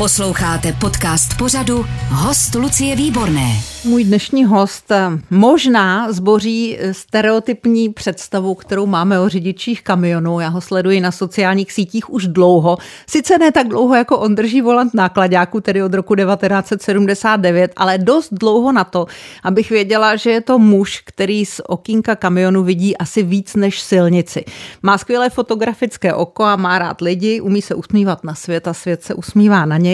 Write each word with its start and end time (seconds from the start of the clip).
Posloucháte 0.00 0.72
podcast 0.72 1.36
pořadu 1.38 1.86
Host 2.08 2.54
Lucie 2.54 2.96
Výborné. 2.96 3.50
Můj 3.84 4.04
dnešní 4.04 4.44
host 4.44 4.90
eh, 4.90 5.08
možná 5.30 6.12
zboří 6.12 6.78
eh, 6.78 6.94
stereotypní 6.94 7.88
představu, 7.88 8.54
kterou 8.54 8.86
máme 8.86 9.20
o 9.20 9.28
řidičích 9.28 9.82
kamionů. 9.82 10.40
Já 10.40 10.48
ho 10.48 10.60
sleduji 10.60 11.00
na 11.00 11.12
sociálních 11.12 11.72
sítích 11.72 12.10
už 12.10 12.26
dlouho. 12.26 12.78
Sice 13.06 13.38
ne 13.38 13.52
tak 13.52 13.68
dlouho, 13.68 13.94
jako 13.94 14.18
on 14.18 14.34
drží 14.34 14.60
volant 14.60 14.94
nákladáku, 14.94 15.60
tedy 15.60 15.82
od 15.82 15.94
roku 15.94 16.14
1979, 16.14 17.72
ale 17.76 17.98
dost 17.98 18.28
dlouho 18.32 18.72
na 18.72 18.84
to, 18.84 19.06
abych 19.42 19.70
věděla, 19.70 20.16
že 20.16 20.30
je 20.30 20.40
to 20.40 20.58
muž, 20.58 21.02
který 21.04 21.46
z 21.46 21.60
okýnka 21.66 22.16
kamionu 22.16 22.62
vidí 22.62 22.96
asi 22.96 23.22
víc 23.22 23.54
než 23.54 23.80
silnici. 23.80 24.44
Má 24.82 24.98
skvělé 24.98 25.30
fotografické 25.30 26.14
oko 26.14 26.44
a 26.44 26.56
má 26.56 26.78
rád 26.78 27.00
lidi, 27.00 27.40
umí 27.40 27.62
se 27.62 27.74
usmívat 27.74 28.24
na 28.24 28.34
svět 28.34 28.68
a 28.68 28.74
svět 28.74 29.02
se 29.02 29.14
usmívá 29.14 29.64
na 29.64 29.76
něj. 29.76 29.89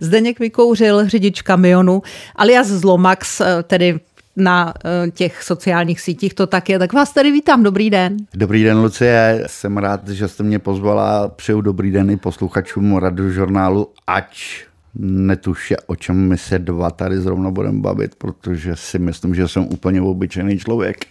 Zdeněk 0.00 0.38
vykouřil 0.38 1.08
řidič 1.08 1.42
kamionu 1.42 2.02
alias 2.36 2.66
Zlomax, 2.66 3.40
eh, 3.40 3.62
tedy 3.62 4.00
na 4.36 4.74
eh, 4.84 5.10
těch 5.10 5.42
sociálních 5.42 6.00
sítích 6.00 6.34
to 6.34 6.46
tak 6.46 6.68
je. 6.68 6.78
Tak 6.78 6.92
vás 6.92 7.12
tady 7.12 7.30
vítám, 7.30 7.62
dobrý 7.62 7.90
den. 7.90 8.16
Dobrý 8.34 8.64
den, 8.64 8.78
Lucie. 8.78 9.44
Jsem 9.46 9.76
rád, 9.76 10.08
že 10.08 10.28
jste 10.28 10.42
mě 10.42 10.58
pozvala. 10.58 11.28
Přeju 11.28 11.60
dobrý 11.60 11.90
den 11.90 12.10
i 12.10 12.16
posluchačům 12.16 12.96
radiožurnálu, 12.96 13.88
ať 14.06 14.64
netuše, 14.94 15.76
o 15.86 15.96
čem 15.96 16.28
my 16.28 16.38
se 16.38 16.58
dva 16.58 16.90
tady 16.90 17.18
zrovna 17.18 17.50
budeme 17.50 17.80
bavit, 17.80 18.14
protože 18.14 18.76
si 18.76 18.98
myslím, 18.98 19.34
že 19.34 19.48
jsem 19.48 19.62
úplně 19.62 20.02
obyčejný 20.02 20.58
člověk. 20.58 21.06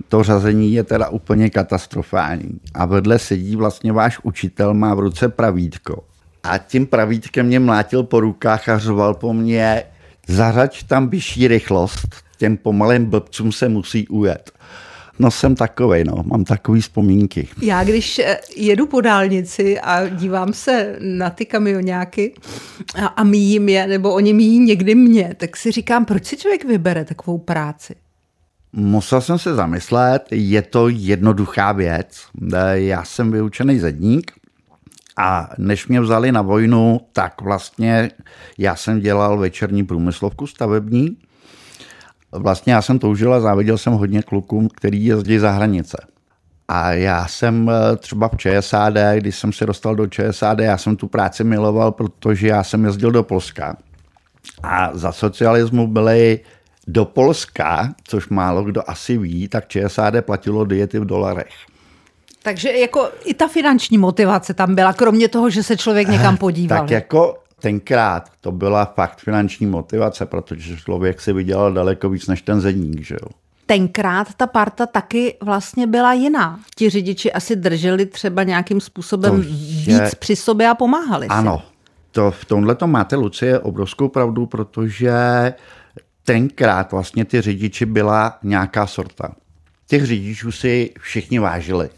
To 0.09 0.23
řazení 0.23 0.73
je 0.73 0.85
teda 0.85 1.09
úplně 1.09 1.51
katastrofální. 1.51 2.61
A 2.75 2.87
vedle 2.87 3.19
sedí 3.19 3.57
vlastně 3.57 3.93
váš 3.93 4.19
učitel, 4.23 4.75
má 4.75 4.95
v 4.95 4.99
ruce 4.99 5.29
pravítko. 5.29 6.05
A 6.43 6.59
tím 6.59 6.87
pravítkem 6.87 7.47
mě 7.47 7.61
mlátil 7.61 8.03
po 8.03 8.21
rukách 8.21 8.69
a 8.69 8.79
řoval 8.79 9.15
po 9.15 9.33
mně, 9.33 9.83
zařaď 10.29 10.83
tam 10.83 11.09
vyšší 11.09 11.49
rychlost, 11.49 12.09
těm 12.39 12.57
pomalým 12.57 13.05
blbcům 13.05 13.53
se 13.53 13.69
musí 13.69 14.09
ujet. 14.09 14.53
No 15.19 15.31
jsem 15.31 15.55
takovej, 15.55 16.05
no, 16.05 16.23
mám 16.27 16.45
takový 16.45 16.81
vzpomínky. 16.81 17.49
Já 17.63 17.85
když 17.85 18.19
eh, 18.19 18.39
jedu 18.57 18.87
po 18.87 19.01
dálnici 19.01 19.81
a 19.81 20.09
dívám 20.09 20.53
se 20.53 20.97
na 21.01 21.31
ty 21.31 21.47
kamionáky 21.47 22.35
a, 23.03 23.07
a 23.07 23.25
míjím 23.25 23.69
je, 23.69 23.87
nebo 23.87 24.15
oni 24.15 24.33
míjí 24.33 24.59
někdy 24.59 24.95
mě, 24.95 25.35
tak 25.37 25.57
si 25.57 25.73
říkám, 25.73 26.05
proč 26.05 26.27
si 26.27 26.37
člověk 26.37 26.65
vybere 26.65 27.05
takovou 27.05 27.39
práci? 27.39 27.95
Musel 28.73 29.21
jsem 29.21 29.39
se 29.39 29.55
zamyslet, 29.55 30.23
je 30.31 30.63
to 30.63 30.89
jednoduchá 30.89 31.73
věc. 31.73 32.27
Eh, 32.55 32.81
já 32.81 33.05
jsem 33.05 33.31
vyučený 33.33 33.79
zedník 33.79 34.33
a 35.17 35.51
než 35.59 35.89
mě 35.89 36.01
vzali 36.01 36.33
na 36.33 36.43
vojnu, 36.43 37.01
tak 37.13 37.43
vlastně 37.43 38.11
já 38.59 38.77
jsem 38.77 39.01
dělal 39.01 39.39
večerní 39.39 39.85
průmyslovku 39.85 40.47
stavební 40.47 41.17
Vlastně 42.33 42.73
já 42.73 42.83
jsem 42.83 42.99
toužil 42.99 43.35
a 43.35 43.41
záviděl 43.41 43.79
jsem 43.79 43.93
hodně 43.93 44.23
klukům, 44.23 44.69
který 44.69 45.05
jezdí 45.05 45.39
za 45.39 45.51
hranice. 45.51 45.97
A 46.69 46.93
já 46.93 47.27
jsem 47.27 47.71
eh, 47.71 47.97
třeba 47.97 48.29
v 48.29 48.37
ČSAD, 48.37 48.95
když 49.17 49.39
jsem 49.39 49.53
se 49.53 49.67
dostal 49.67 49.95
do 49.95 50.07
ČSAD, 50.07 50.59
já 50.59 50.79
jsem 50.79 50.97
tu 50.97 51.09
práci 51.09 51.45
miloval, 51.45 51.93
protože 51.93 52.49
já 52.49 52.65
jsem 52.65 52.85
jezdil 52.85 53.11
do 53.11 53.23
Polska. 53.23 53.77
A 54.63 54.91
za 54.93 55.13
socialismu 55.13 55.87
byly 55.87 56.41
do 56.87 57.05
Polska, 57.05 57.95
což 58.05 58.29
málo 58.29 58.65
kdo 58.65 58.91
asi 58.91 59.19
ví, 59.19 59.49
tak 59.49 59.69
ČSAD 59.69 60.15
platilo 60.21 60.65
diety 60.65 60.99
v 60.99 61.05
dolarech. 61.05 61.55
Takže 62.43 62.73
jako 62.73 63.11
i 63.25 63.35
ta 63.35 63.49
finanční 63.49 63.99
motivace 63.99 64.55
tam 64.55 64.75
byla, 64.75 64.93
kromě 64.93 65.29
toho, 65.29 65.51
že 65.51 65.63
se 65.63 65.77
člověk 65.77 66.09
někam 66.09 66.37
podíval. 66.47 66.79
Tak 66.79 66.91
jako 66.91 67.39
tenkrát 67.61 68.31
to 68.41 68.53
byla 68.53 68.85
fakt 68.85 69.19
finanční 69.19 69.67
motivace, 69.67 70.27
protože 70.27 70.77
člověk 70.77 71.21
si 71.21 71.33
vydělal 71.33 71.73
daleko 71.73 72.09
víc 72.09 72.27
než 72.27 72.43
ten 72.43 72.61
zedník, 72.61 73.01
že 73.01 73.15
jo. 73.23 73.29
Tenkrát 73.67 74.35
ta 74.35 74.47
parta 74.47 74.87
taky 74.87 75.37
vlastně 75.43 75.87
byla 75.87 76.13
jiná. 76.13 76.61
Ti 76.77 76.91
řidiči 76.91 77.33
asi 77.33 77.57
drželi 77.57 78.07
třeba 78.07 78.43
nějakým 78.43 78.81
způsobem 78.81 79.35
je... 79.37 79.49
víc 80.01 80.15
při 80.15 80.37
sobě 80.37 80.69
a 80.69 80.75
pomáhali 80.75 81.27
Ano, 81.27 81.63
si. 81.67 81.73
to 82.11 82.31
v 82.31 82.45
tomhle 82.45 82.75
to 82.75 82.87
máte, 82.87 83.17
Lucie, 83.17 83.59
obrovskou 83.59 84.09
pravdu, 84.09 84.47
protože 84.47 85.13
tenkrát 86.25 86.93
vlastně 86.93 87.25
ty 87.25 87.41
řidiči 87.41 87.87
byla 87.87 88.39
nějaká 88.43 88.87
sorta. 88.87 89.35
Těch 89.87 90.07
řidičů 90.07 90.53
si 90.53 90.91
všichni 91.01 91.39
vážili. 91.39 91.89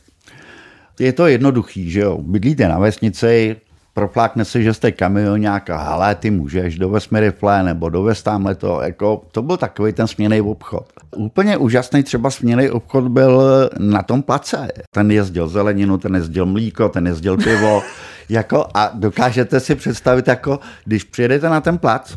Je 0.98 1.12
to 1.12 1.26
jednoduchý, 1.26 1.90
že 1.90 2.00
jo? 2.00 2.18
Bydlíte 2.18 2.68
na 2.68 2.78
vesnici, 2.78 3.56
proflákne 3.98 4.44
se, 4.44 4.62
že 4.62 4.74
jste 4.74 4.92
kamionák 4.92 5.70
a 5.70 5.76
hele, 5.76 6.14
ty 6.14 6.30
můžeš, 6.30 6.78
dovez 6.78 7.10
mi 7.10 7.20
rifle 7.20 7.62
nebo 7.62 7.88
dovez 7.88 8.22
tamhle 8.22 8.54
to. 8.54 8.80
Jako, 8.82 9.22
to 9.32 9.42
byl 9.42 9.56
takový 9.56 9.92
ten 9.92 10.06
směný 10.06 10.40
obchod. 10.40 10.86
Úplně 11.16 11.56
úžasný 11.56 12.02
třeba 12.02 12.30
směný 12.30 12.70
obchod 12.70 13.08
byl 13.08 13.42
na 13.78 14.02
tom 14.02 14.22
place. 14.22 14.68
Ten 14.94 15.10
jezdil 15.10 15.48
zeleninu, 15.48 15.98
ten 15.98 16.14
jezdil 16.14 16.46
mlíko, 16.46 16.88
ten 16.88 17.06
jezdil 17.06 17.36
pivo. 17.36 17.82
jako, 18.28 18.66
a 18.74 18.90
dokážete 18.94 19.60
si 19.60 19.74
představit, 19.74 20.28
jako, 20.28 20.60
když 20.84 21.04
přijedete 21.04 21.48
na 21.48 21.60
ten 21.60 21.78
plac, 21.78 22.14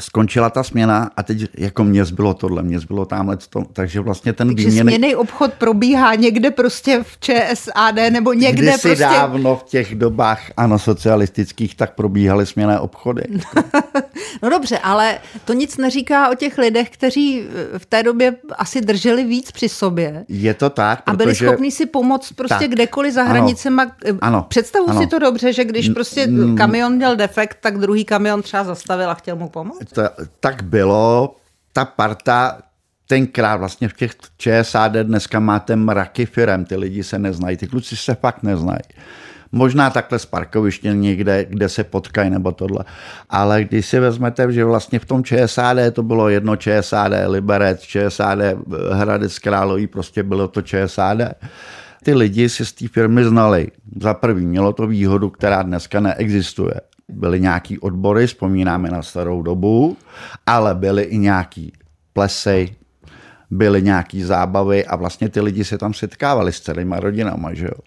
skončila 0.00 0.50
ta 0.50 0.62
směna 0.62 1.10
a 1.16 1.22
teď 1.22 1.44
jako 1.58 1.84
mě 1.84 2.04
zbylo 2.04 2.34
tohle, 2.34 2.62
mě 2.62 2.80
zbylo 2.80 3.04
tamhle 3.04 3.36
to, 3.36 3.62
takže 3.72 4.00
vlastně 4.00 4.32
ten 4.32 4.48
takže 4.48 4.68
výměný... 4.68 4.90
směný 4.94 5.16
obchod 5.16 5.52
probíhá 5.54 6.14
někde 6.14 6.50
prostě 6.50 7.02
v 7.02 7.18
ČSAD 7.20 7.94
nebo 8.10 8.32
někde 8.32 8.62
Kdysi 8.62 8.88
prostě... 8.88 9.04
dávno 9.04 9.56
v 9.56 9.62
těch 9.62 9.94
dobách, 9.94 10.40
ano, 10.56 10.78
socialistických, 10.78 11.74
tak 11.74 11.94
probíhaly 11.94 12.46
směné 12.46 12.80
obchody. 12.80 13.22
no 14.42 14.50
dobře, 14.50 14.78
ale 14.78 15.18
to 15.44 15.52
nic 15.52 15.76
neříká 15.76 16.30
o 16.30 16.34
těch 16.34 16.58
lidech, 16.58 16.90
kteří 16.90 17.42
v 17.78 17.86
té 17.86 18.02
době 18.02 18.36
asi 18.58 18.80
drželi 18.80 19.24
víc 19.24 19.52
při 19.52 19.68
sobě. 19.68 20.24
Je 20.28 20.54
to 20.54 20.70
tak, 20.70 21.02
protože... 21.02 21.14
A 21.14 21.16
byli 21.16 21.34
schopni 21.34 21.70
si 21.70 21.86
pomoct 21.86 22.32
prostě 22.32 22.58
tak, 22.58 22.70
kdekoliv 22.70 23.14
za 23.14 23.22
hranicema. 23.22 23.82
Ano, 23.82 24.18
ano, 24.20 24.46
Představu 24.48 24.90
ano. 24.90 25.00
si 25.00 25.06
to 25.06 25.18
dobře, 25.18 25.52
že 25.52 25.64
když 25.64 25.88
prostě 25.88 26.28
kamion 26.56 26.92
měl 26.92 27.16
defekt, 27.16 27.58
tak 27.60 27.78
druhý 27.78 28.04
kamion 28.04 28.42
třeba 28.42 28.64
zastavil 28.64 29.10
a 29.10 29.14
chtěl 29.14 29.36
mu 29.36 29.48
pomoct? 29.48 29.87
To, 29.92 30.02
tak 30.40 30.62
bylo. 30.62 31.36
Ta 31.72 31.84
parta 31.84 32.58
tenkrát 33.06 33.56
vlastně 33.56 33.88
v 33.88 33.92
těch 33.92 34.12
ČSAD 34.36 34.92
dneska 34.92 35.40
máte 35.40 35.76
mraky 35.76 36.26
firem, 36.26 36.64
ty 36.64 36.76
lidi 36.76 37.04
se 37.04 37.18
neznají, 37.18 37.56
ty 37.56 37.66
kluci 37.66 37.96
se 37.96 38.14
fakt 38.14 38.42
neznají. 38.42 38.80
Možná 39.52 39.90
takhle 39.90 40.18
z 40.18 40.26
parkoviště 40.26 40.92
někde, 40.92 41.44
kde 41.44 41.68
se 41.68 41.84
potkají 41.84 42.30
nebo 42.30 42.52
tohle. 42.52 42.84
Ale 43.30 43.64
když 43.64 43.86
si 43.86 44.00
vezmete, 44.00 44.52
že 44.52 44.64
vlastně 44.64 44.98
v 44.98 45.04
tom 45.04 45.24
ČSAD 45.24 45.76
to 45.92 46.02
bylo 46.02 46.28
jedno 46.28 46.56
ČSAD 46.56 47.12
Liberec, 47.26 47.80
ČSAD 47.80 48.38
Hradec 48.92 49.38
Králový, 49.38 49.86
prostě 49.86 50.22
bylo 50.22 50.48
to 50.48 50.62
ČSAD. 50.62 51.18
Ty 52.04 52.14
lidi 52.14 52.48
si 52.48 52.66
z 52.66 52.72
té 52.72 52.88
firmy 52.88 53.24
znali. 53.24 53.68
Za 54.02 54.14
prvý 54.14 54.46
mělo 54.46 54.72
to 54.72 54.86
výhodu, 54.86 55.30
která 55.30 55.62
dneska 55.62 56.00
neexistuje 56.00 56.74
byly 57.08 57.40
nějaký 57.40 57.78
odbory, 57.78 58.26
vzpomínáme 58.26 58.90
na 58.90 59.02
starou 59.02 59.42
dobu, 59.42 59.96
ale 60.46 60.74
byly 60.74 61.02
i 61.02 61.18
nějaký 61.18 61.72
plesy, 62.12 62.76
byly 63.50 63.82
nějaký 63.82 64.22
zábavy 64.22 64.86
a 64.86 64.96
vlastně 64.96 65.28
ty 65.28 65.40
lidi 65.40 65.64
se 65.64 65.78
tam 65.78 65.94
setkávali 65.94 66.52
s 66.52 66.60
celýma 66.60 67.00
rodinama. 67.00 67.54
Že 67.54 67.64
jo. 67.64 67.80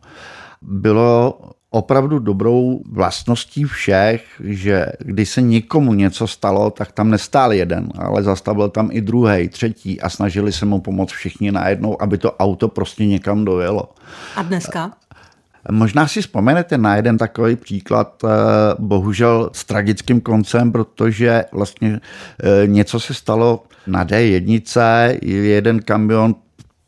Bylo 0.62 1.40
opravdu 1.70 2.20
dobrou 2.20 2.82
vlastností 2.92 3.64
všech, 3.64 4.42
že 4.44 4.86
když 5.00 5.30
se 5.30 5.42
někomu 5.42 5.94
něco 5.94 6.28
stalo, 6.28 6.70
tak 6.70 6.92
tam 6.92 7.10
nestál 7.10 7.54
jeden, 7.54 7.90
ale 7.98 8.24
zastavil 8.24 8.70
tam 8.70 8.90
i 8.92 9.02
druhý, 9.02 9.50
třetí 9.50 10.02
a 10.02 10.10
snažili 10.10 10.52
se 10.52 10.66
mu 10.66 10.82
pomoct 10.82 11.12
všichni 11.12 11.52
najednou, 11.52 12.02
aby 12.02 12.18
to 12.18 12.32
auto 12.32 12.68
prostě 12.68 13.06
někam 13.06 13.46
dojelo. 13.46 13.90
A 14.36 14.42
dneska? 14.42 14.94
Možná 15.72 16.08
si 16.08 16.22
vzpomenete 16.22 16.78
na 16.78 16.96
jeden 16.96 17.18
takový 17.18 17.56
příklad, 17.56 18.24
eh, 18.24 18.28
bohužel 18.80 19.50
s 19.54 19.66
koncem, 20.24 20.72
protože 20.72 21.46
vlastně 21.52 22.00
eh, 22.44 22.68
něco 22.68 23.00
se 23.00 23.14
stalo 23.14 23.64
na 23.88 24.06
D1, 24.06 25.18
jeden 25.22 25.82
kamion 25.82 26.36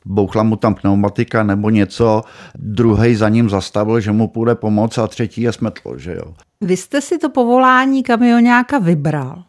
bouchla 0.06 0.44
mu 0.44 0.56
tam 0.56 0.76
pneumatika 0.76 1.44
nebo 1.44 1.70
něco, 1.70 2.22
druhý 2.56 3.16
za 3.16 3.30
ním 3.30 3.50
zastavil, 3.50 4.00
že 4.00 4.12
mu 4.12 4.28
půjde 4.28 4.56
pomoct 4.56 4.98
a 4.98 5.08
třetí 5.08 5.42
je 5.42 5.54
smetlo, 5.54 5.98
že 5.98 6.14
jo. 6.14 6.34
Vy 6.62 6.78
jste 6.78 7.02
si 7.02 7.18
to 7.18 7.30
povolání 7.30 8.04
kamionáka 8.04 8.80
vybral. 8.80 9.44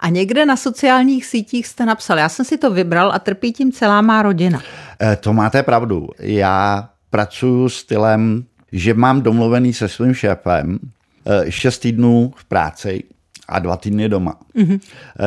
A 0.00 0.08
někde 0.08 0.46
na 0.46 0.56
sociálních 0.56 1.26
sítích 1.26 1.66
jste 1.66 1.86
napsal, 1.86 2.18
já 2.18 2.28
jsem 2.28 2.44
si 2.44 2.58
to 2.58 2.70
vybral 2.70 3.12
a 3.12 3.18
trpí 3.18 3.52
tím 3.52 3.72
celá 3.72 4.00
má 4.00 4.22
rodina. 4.22 4.60
E, 5.02 5.16
to 5.16 5.32
máte 5.32 5.62
pravdu. 5.62 6.08
Já 6.18 6.88
pracuji 7.10 7.68
stylem 7.68 8.44
že 8.72 8.94
mám 8.94 9.22
domluvený 9.22 9.72
se 9.72 9.88
svým 9.88 10.14
šéfem 10.14 10.78
eh, 11.26 11.50
šest 11.52 11.78
týdnů 11.78 12.32
v 12.36 12.44
práci 12.44 13.04
a 13.48 13.58
dva 13.58 13.76
týdny 13.76 14.08
doma. 14.08 14.34
Mm-hmm. 14.56 14.80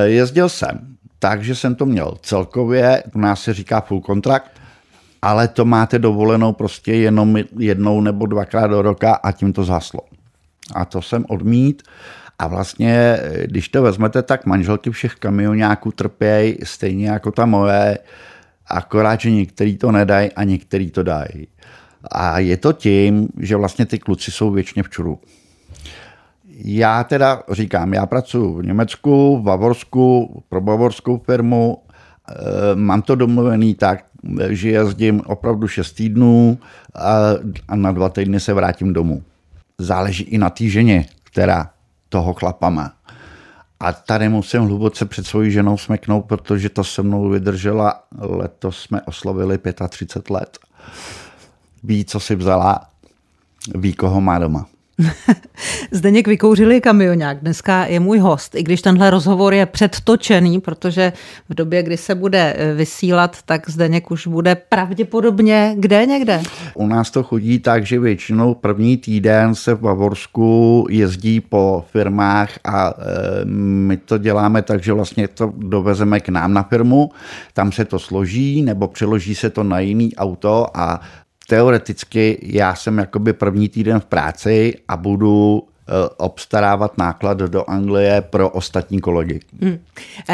Jezdil 0.03 0.49
jsem, 0.49 0.95
takže 1.19 1.55
jsem 1.55 1.75
to 1.75 1.85
měl 1.85 2.17
celkově, 2.21 3.03
u 3.15 3.19
nás 3.19 3.41
se 3.43 3.53
říká 3.53 3.81
full 3.81 4.01
kontrakt, 4.01 4.61
ale 5.21 5.47
to 5.47 5.65
máte 5.65 5.99
dovolenou 5.99 6.53
prostě 6.53 6.93
jenom 6.93 7.38
jednou 7.57 8.01
nebo 8.01 8.25
dvakrát 8.25 8.67
do 8.67 8.81
roka 8.81 9.13
a 9.13 9.31
tím 9.31 9.53
to 9.53 9.63
zaslo. 9.63 10.01
A 10.73 10.85
to 10.85 11.01
jsem 11.01 11.25
odmít. 11.29 11.83
A 12.39 12.47
vlastně, 12.47 12.94
eh, 13.21 13.47
když 13.47 13.69
to 13.69 13.81
vezmete, 13.81 14.21
tak 14.21 14.45
manželky 14.45 14.91
všech 14.91 15.15
kamionáků 15.15 15.91
trpějí 15.91 16.57
stejně 16.63 17.09
jako 17.09 17.31
ta 17.31 17.45
moje, 17.45 17.97
akorát, 18.67 19.19
že 19.19 19.31
některý 19.31 19.77
to 19.77 19.91
nedají 19.91 20.31
a 20.31 20.44
některý 20.44 20.91
to 20.91 21.03
dají. 21.03 21.47
A 22.12 22.39
je 22.39 22.57
to 22.57 22.74
tím, 22.74 23.27
že 23.39 23.56
vlastně 23.56 23.86
ty 23.86 24.00
kluci 24.00 24.31
jsou 24.31 24.51
věčně 24.51 24.83
v 24.83 24.89
čuru. 24.89 25.19
Já 26.63 27.03
teda 27.03 27.44
říkám, 27.51 27.94
já 27.94 28.06
pracuji 28.06 28.62
v 28.62 28.65
Německu, 28.65 29.38
v 29.38 29.42
Bavorsku, 29.42 30.44
pro 30.50 30.62
bavorskou 30.62 31.18
firmu, 31.18 31.77
eh, 32.30 32.33
mám 32.75 33.01
to 33.01 33.15
domluvený 33.15 33.75
tak, 33.75 34.06
že 34.50 34.69
jezdím 34.69 35.21
opravdu 35.25 35.68
6 35.68 35.92
týdnů 35.92 36.59
a 37.68 37.75
na 37.75 37.92
dva 37.92 38.09
týdny 38.09 38.39
se 38.39 38.54
vrátím 38.54 38.94
domů. 38.94 39.24
Záleží 39.77 40.24
i 40.24 40.38
na 40.38 40.50
té 40.50 40.65
ženě, 40.65 41.06
která 41.24 41.69
toho 42.09 42.33
chlapa 42.33 42.69
má. 42.69 42.94
A 43.80 43.94
tady 43.94 44.30
musím 44.30 44.62
hluboce 44.62 45.06
před 45.06 45.27
svojí 45.27 45.51
ženou 45.51 45.77
smeknout, 45.77 46.25
protože 46.25 46.69
to 46.69 46.83
se 46.83 47.01
mnou 47.01 47.30
vydržela. 47.30 48.04
Letos 48.19 48.81
jsme 48.81 49.01
oslovili 49.01 49.59
35 49.89 50.30
let 50.30 50.59
ví, 51.83 52.06
co 52.06 52.19
si 52.19 52.36
vzala, 52.36 52.80
ví, 53.75 53.94
koho 53.94 54.22
má 54.22 54.39
doma. 54.39 54.66
Zdeněk 55.92 56.28
vykouřili 56.28 56.81
kamionák. 56.81 57.39
Dneska 57.39 57.86
je 57.86 58.00
můj 58.00 58.19
host, 58.19 58.56
i 58.56 58.63
když 58.63 58.81
tenhle 58.81 59.10
rozhovor 59.10 59.54
je 59.54 59.66
předtočený, 59.66 60.62
protože 60.62 61.13
v 61.50 61.54
době, 61.54 61.83
kdy 61.83 61.98
se 61.98 62.16
bude 62.16 62.56
eh, 62.57 62.74
vysílat, 62.74 63.38
tak 63.45 63.69
Zdeněk 63.69 64.12
už 64.12 64.28
bude 64.28 64.56
pravděpodobně 64.56 65.75
kde 65.78 66.06
někde. 66.06 66.42
U 66.74 66.88
nás 66.88 67.12
to 67.12 67.24
chodí 67.24 67.60
tak, 67.60 67.86
že 67.86 68.00
většinou 68.00 68.54
první 68.54 68.98
týden 68.98 69.56
se 69.56 69.74
v 69.74 69.80
Bavorsku 69.80 70.88
jezdí 70.89 71.42
po 71.42 71.86
firmách 71.92 72.50
a 72.63 72.89
e, 72.89 73.45
my 73.45 73.98
to 73.98 74.18
děláme 74.18 74.62
tak, 74.62 74.83
že 74.83 74.94
vlastně 74.94 75.28
to 75.28 75.54
dovezeme 75.57 76.19
k 76.19 76.30
nám 76.30 76.54
na 76.54 76.63
firmu, 76.63 77.12
tam 77.54 77.72
se 77.72 77.86
to 77.86 78.00
složí 78.00 78.62
nebo 78.62 78.88
přeloží 78.88 79.36
se 79.36 79.50
to 79.50 79.63
na 79.63 79.80
jiný 79.80 80.16
auto 80.16 80.68
a 80.74 81.01
teoreticky 81.51 82.39
já 82.42 82.75
jsem 82.75 82.98
jakoby 82.98 83.33
první 83.33 83.69
týden 83.69 84.00
v 84.00 84.06
práci 84.06 84.75
a 84.88 84.98
budu 84.98 85.63
eh, 85.63 85.92
obstarávat 86.18 86.98
náklad 86.98 87.38
do 87.38 87.69
Anglie 87.69 88.21
pro 88.21 88.50
ostatní 88.50 89.00
kolegy. 89.00 89.39
Hmm. 89.62 89.80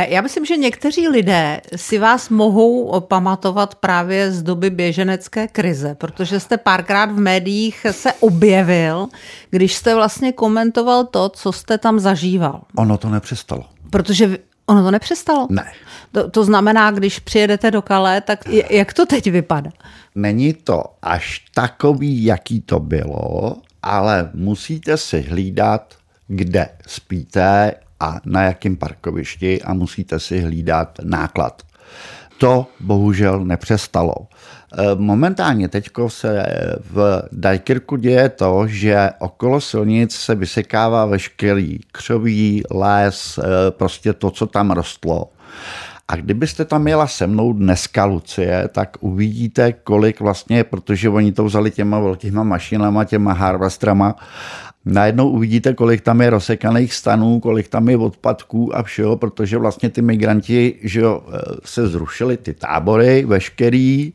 Já 0.08 0.22
myslím, 0.22 0.46
že 0.46 0.58
někteří 0.58 1.08
lidé 1.08 1.62
si 1.75 2.00
vás 2.00 2.30
mohou 2.30 3.02
pamatovat 3.02 3.75
právě 3.75 4.31
z 4.31 4.44
doby 4.44 4.69
běženecké 4.69 5.48
krize, 5.48 5.96
protože 5.96 6.40
jste 6.40 6.58
párkrát 6.58 7.12
v 7.12 7.20
médiích 7.20 7.86
se 7.92 8.13
objevil, 8.13 9.08
když 9.50 9.75
jste 9.75 9.96
vlastně 9.96 10.31
komentoval 10.31 11.06
to, 11.06 11.30
co 11.30 11.52
jste 11.52 11.78
tam 11.78 12.00
zažíval. 12.00 12.62
Ono 12.75 12.98
to 12.98 13.10
nepřestalo. 13.10 13.66
Protože 13.90 14.38
ono 14.66 14.84
to 14.84 14.92
nepřestalo? 14.92 15.48
Ne. 15.50 15.72
To, 16.12 16.30
to 16.30 16.44
znamená, 16.44 16.92
když 16.92 17.20
přijedete 17.20 17.72
do 17.72 17.81
Kalé, 17.81 18.22
tak 18.22 18.40
jak 18.70 18.94
to 18.94 19.06
teď 19.06 19.31
vypadá? 19.31 19.72
Není 20.17 20.53
to 20.53 20.83
až 21.01 21.45
takový, 21.53 22.24
jaký 22.24 22.62
to 22.62 22.79
bylo, 22.79 23.55
ale 23.83 24.29
musíte 24.33 24.97
si 24.97 25.21
hlídat, 25.21 25.93
kde 26.27 26.69
spíte 26.88 27.74
a 28.00 28.19
na 28.25 28.43
jakém 28.43 28.77
parkovišti 28.77 29.62
a 29.62 29.74
musíte 29.74 30.19
si 30.19 30.41
hlídat 30.41 31.00
náklad. 31.03 31.62
To 32.38 32.67
bohužel 32.79 33.45
nepřestalo. 33.45 34.13
E, 34.77 34.95
momentálně 34.95 35.67
teď 35.67 35.89
se 36.07 36.45
v 36.79 37.24
Dajkirku 37.31 37.95
děje 37.95 38.29
to, 38.29 38.67
že 38.67 39.09
okolo 39.19 39.62
silnic 39.62 40.15
se 40.15 40.36
vysekává 40.36 41.05
veškerý 41.05 41.79
křoví, 41.91 42.63
les, 42.71 43.38
e, 43.38 43.71
prostě 43.71 44.13
to, 44.13 44.31
co 44.31 44.47
tam 44.47 44.71
rostlo. 44.71 45.29
A 46.08 46.16
kdybyste 46.16 46.66
tam 46.66 46.88
jela 46.88 47.08
se 47.08 47.28
mnou 47.28 47.54
dneska, 47.54 48.06
Lucie, 48.06 48.68
tak 48.68 48.98
uvidíte, 49.00 49.74
kolik 49.74 50.20
vlastně, 50.20 50.64
protože 50.64 51.10
oni 51.10 51.32
to 51.32 51.46
vzali 51.46 51.72
těma 51.72 52.00
velkýma 52.00 52.44
mašinama, 52.44 53.04
těma 53.04 53.34
harvestrama, 53.34 54.16
najednou 54.86 55.30
uvidíte, 55.30 55.74
kolik 55.74 56.02
tam 56.02 56.22
je 56.22 56.30
rozsekaných 56.30 56.94
stanů, 56.94 57.40
kolik 57.40 57.68
tam 57.68 57.90
je 57.90 57.98
odpadků 57.98 58.76
a 58.76 58.84
všeho, 58.84 59.18
protože 59.18 59.58
vlastně 59.58 59.90
ty 59.90 60.02
migranti 60.02 60.76
že 60.84 61.00
jo, 61.00 61.24
se 61.66 61.88
zrušili 61.88 62.38
ty 62.38 62.54
tábory 62.54 63.26
veškerý, 63.26 64.14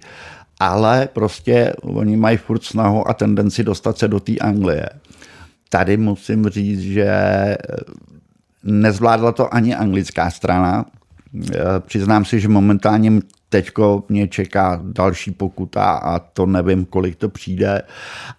ale 0.60 1.08
prostě 1.12 1.72
oni 1.82 2.16
mají 2.16 2.36
furt 2.36 2.64
snahu 2.64 3.08
a 3.08 3.14
tendenci 3.14 3.64
dostat 3.64 3.98
se 3.98 4.08
do 4.08 4.20
té 4.20 4.36
Anglie. 4.36 4.88
Tady 5.68 5.96
musím 5.96 6.48
říct, 6.48 6.80
že 6.80 7.14
nezvládla 8.64 9.32
to 9.32 9.54
ani 9.54 9.74
anglická 9.74 10.30
strana, 10.30 10.84
Přiznám 11.86 12.24
si, 12.24 12.40
že 12.40 12.48
momentálně 12.48 13.20
Teďko 13.52 14.04
mě 14.08 14.28
čeká 14.28 14.80
další 14.82 15.30
pokuta 15.30 15.84
a 15.84 16.18
to 16.18 16.46
nevím, 16.46 16.84
kolik 16.84 17.16
to 17.16 17.28
přijde, 17.28 17.82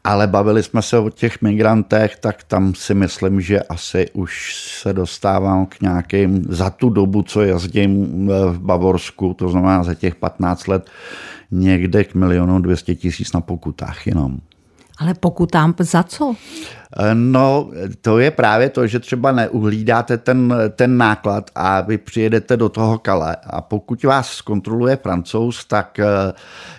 ale 0.03 0.27
bavili 0.27 0.63
jsme 0.63 0.81
se 0.81 0.97
o 0.97 1.09
těch 1.09 1.41
migrantech, 1.41 2.15
tak 2.15 2.43
tam 2.43 2.75
si 2.75 2.93
myslím, 2.93 3.41
že 3.41 3.61
asi 3.61 4.09
už 4.13 4.55
se 4.81 4.93
dostávám 4.93 5.65
k 5.65 5.81
nějakým, 5.81 6.43
za 6.49 6.69
tu 6.69 6.89
dobu, 6.89 7.23
co 7.23 7.41
jezdím 7.41 8.27
v 8.27 8.59
Bavorsku, 8.59 9.33
to 9.33 9.49
znamená 9.49 9.83
za 9.83 9.93
těch 9.93 10.15
15 10.15 10.67
let, 10.67 10.89
někde 11.51 12.03
k 12.03 12.15
milionu 12.15 12.59
200 12.59 12.95
tisíc 12.95 13.33
na 13.33 13.41
pokutách 13.41 14.07
jenom. 14.07 14.39
Ale 14.97 15.13
pokutám 15.13 15.73
za 15.79 16.03
co? 16.03 16.35
No, 17.13 17.69
to 18.01 18.19
je 18.19 18.31
právě 18.31 18.69
to, 18.69 18.87
že 18.87 18.99
třeba 18.99 19.31
neuhlídáte 19.31 20.17
ten, 20.17 20.53
ten 20.75 20.97
náklad 20.97 21.51
a 21.55 21.81
vy 21.81 21.97
přijedete 21.97 22.57
do 22.57 22.69
toho 22.69 22.97
kale 22.97 23.35
a 23.43 23.61
pokud 23.61 24.03
vás 24.03 24.29
zkontroluje 24.29 24.95
francouz, 24.95 25.65
tak 25.65 25.99
eh, 25.99 26.05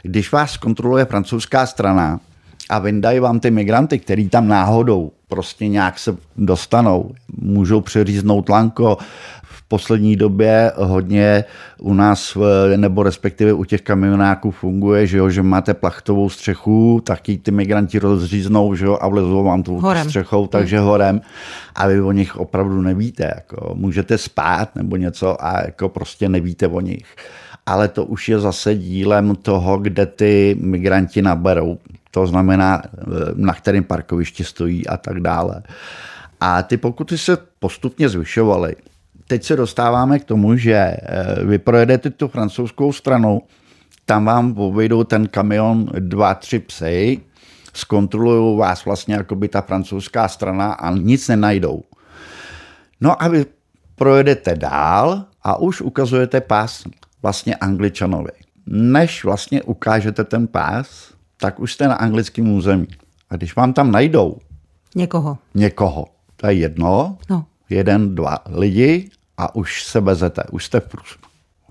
když 0.02 0.32
vás 0.32 0.50
zkontroluje 0.50 1.04
francouzská 1.04 1.66
strana 1.66 2.20
a 2.70 2.78
vyndají 2.78 3.20
vám 3.20 3.40
ty 3.40 3.50
migranty, 3.50 3.98
který 3.98 4.28
tam 4.28 4.48
náhodou 4.48 5.12
prostě 5.28 5.68
nějak 5.68 5.98
se 5.98 6.16
dostanou, 6.36 7.14
můžou 7.38 7.80
přeříznout 7.80 8.48
lanko, 8.48 8.98
poslední 9.68 10.16
době 10.16 10.72
hodně 10.76 11.44
u 11.78 11.94
nás, 11.94 12.38
nebo 12.76 13.02
respektive 13.02 13.52
u 13.52 13.64
těch 13.64 13.82
kamionáků 13.82 14.50
funguje, 14.50 15.06
že, 15.06 15.18
jo, 15.18 15.30
že 15.30 15.42
máte 15.42 15.74
plachtovou 15.74 16.28
střechu, 16.28 17.02
taky 17.04 17.38
ty 17.38 17.50
migranti 17.50 17.98
rozříznou 17.98 18.74
že 18.74 18.84
jo, 18.84 18.98
a 19.00 19.08
vlezou 19.08 19.44
vám 19.44 19.62
tu 19.62 19.80
horem. 19.80 20.04
střechou, 20.04 20.46
takže 20.46 20.78
hmm. 20.78 20.86
horem 20.86 21.20
a 21.74 21.86
vy 21.86 22.00
o 22.00 22.12
nich 22.12 22.36
opravdu 22.36 22.82
nevíte. 22.82 23.32
Jako, 23.34 23.74
můžete 23.74 24.18
spát 24.18 24.76
nebo 24.76 24.96
něco 24.96 25.44
a 25.44 25.60
jako 25.66 25.88
prostě 25.88 26.28
nevíte 26.28 26.68
o 26.68 26.80
nich. 26.80 27.04
Ale 27.66 27.88
to 27.88 28.04
už 28.04 28.28
je 28.28 28.38
zase 28.38 28.74
dílem 28.74 29.36
toho, 29.36 29.78
kde 29.78 30.06
ty 30.06 30.56
migranti 30.60 31.22
naberou. 31.22 31.78
To 32.10 32.26
znamená, 32.26 32.82
na 33.34 33.54
kterém 33.54 33.84
parkovišti 33.84 34.44
stojí 34.44 34.86
a 34.86 34.96
tak 34.96 35.20
dále. 35.20 35.62
A 36.40 36.62
ty 36.62 36.76
pokuty 36.76 37.18
se 37.18 37.38
postupně 37.58 38.08
zvyšovaly 38.08 38.76
teď 39.26 39.44
se 39.44 39.56
dostáváme 39.56 40.18
k 40.18 40.24
tomu, 40.24 40.56
že 40.56 40.72
eh, 40.72 41.44
vy 41.44 41.58
projedete 41.58 42.10
tu 42.10 42.28
francouzskou 42.28 42.92
stranu, 42.92 43.42
tam 44.06 44.24
vám 44.24 44.58
obejdou 44.58 45.04
ten 45.04 45.28
kamion 45.28 45.86
dva, 45.98 46.34
tři 46.34 46.58
psy, 46.58 47.20
zkontrolují 47.74 48.58
vás 48.58 48.84
vlastně 48.84 49.14
jako 49.14 49.34
by 49.34 49.48
ta 49.48 49.60
francouzská 49.60 50.28
strana 50.28 50.72
a 50.72 50.90
nic 50.90 51.28
nenajdou. 51.28 51.82
No 53.00 53.22
a 53.22 53.28
vy 53.28 53.46
projedete 53.96 54.54
dál 54.54 55.24
a 55.42 55.56
už 55.56 55.80
ukazujete 55.80 56.40
pás 56.40 56.84
vlastně 57.22 57.56
angličanovi. 57.56 58.30
Než 58.66 59.24
vlastně 59.24 59.62
ukážete 59.62 60.24
ten 60.24 60.46
pás, 60.46 61.12
tak 61.36 61.60
už 61.60 61.72
jste 61.72 61.88
na 61.88 61.94
anglickém 61.94 62.52
území. 62.52 62.86
A 63.30 63.36
když 63.36 63.56
vám 63.56 63.72
tam 63.72 63.90
najdou 63.90 64.38
někoho, 64.94 65.38
někoho, 65.54 66.06
to 66.36 66.46
je 66.46 66.52
jedno, 66.52 67.18
no. 67.30 67.46
Jeden, 67.74 68.14
dva 68.14 68.38
lidi 68.50 69.10
a 69.38 69.54
už 69.54 69.84
se 69.84 70.00
vezete, 70.00 70.42
už 70.50 70.64
jste 70.64 70.80
v, 70.80 70.88
průš, 70.88 71.18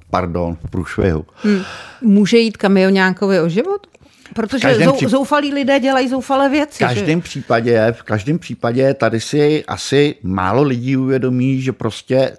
pardon, 0.10 0.58
v 0.64 0.70
průšvihu. 0.70 1.26
Hmm. 1.44 1.62
Může 2.02 2.38
jít 2.38 2.58
kamionňákovi 2.58 3.40
o 3.40 3.50
život? 3.50 3.88
Protože 4.36 4.76
zou, 4.76 4.96
příp... 4.96 5.10
zoufalí 5.10 5.54
lidé 5.54 5.80
dělají 5.80 6.10
zoufalé 6.10 6.50
věci. 6.50 6.84
V 6.84 6.88
každém 6.88 7.20
že? 7.20 7.24
případě, 7.24 7.88
v 7.92 8.04
každém 8.04 8.40
případě 8.40 8.94
tady 8.94 9.20
si 9.20 9.66
asi 9.68 10.16
málo 10.24 10.64
lidí 10.64 10.98
uvědomí, 10.98 11.62
že 11.62 11.72
prostě 11.72 12.38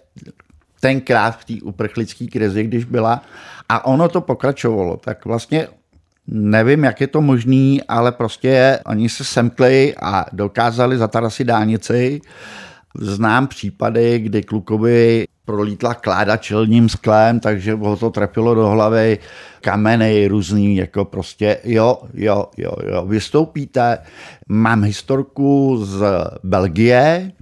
tenkrát 0.80 1.38
v 1.40 1.44
té 1.44 1.54
uprchlické 1.62 2.26
krizi, 2.26 2.62
když 2.62 2.84
byla, 2.84 3.22
a 3.68 3.86
ono 3.86 4.08
to 4.08 4.20
pokračovalo, 4.20 4.96
tak 4.96 5.24
vlastně 5.24 5.68
nevím, 6.26 6.84
jak 6.84 7.00
je 7.00 7.06
to 7.06 7.20
možný, 7.20 7.82
ale 7.88 8.12
prostě 8.12 8.80
oni 8.86 9.08
se 9.08 9.24
semkli 9.24 9.94
a 10.02 10.24
dokázali 10.32 10.98
zatarat 10.98 11.32
si 11.32 11.44
dálnici, 11.44 12.20
Znám 13.00 13.46
případy, 13.46 14.18
kdy 14.18 14.42
klukovi 14.42 15.24
prolítla 15.44 15.94
kláda 15.94 16.36
čelním 16.36 16.88
sklem, 16.88 17.40
takže 17.40 17.74
ho 17.74 17.96
to 17.96 18.10
trefilo 18.10 18.54
do 18.54 18.68
hlavy, 18.68 19.18
kameny 19.60 20.28
různý, 20.28 20.76
jako 20.76 21.04
prostě 21.04 21.58
jo, 21.64 21.98
jo, 22.14 22.46
jo, 22.56 22.72
jo, 22.92 23.06
vystoupíte. 23.06 23.98
Mám 24.48 24.82
historku 24.82 25.76
z 25.84 26.04
Belgie, 26.44 27.32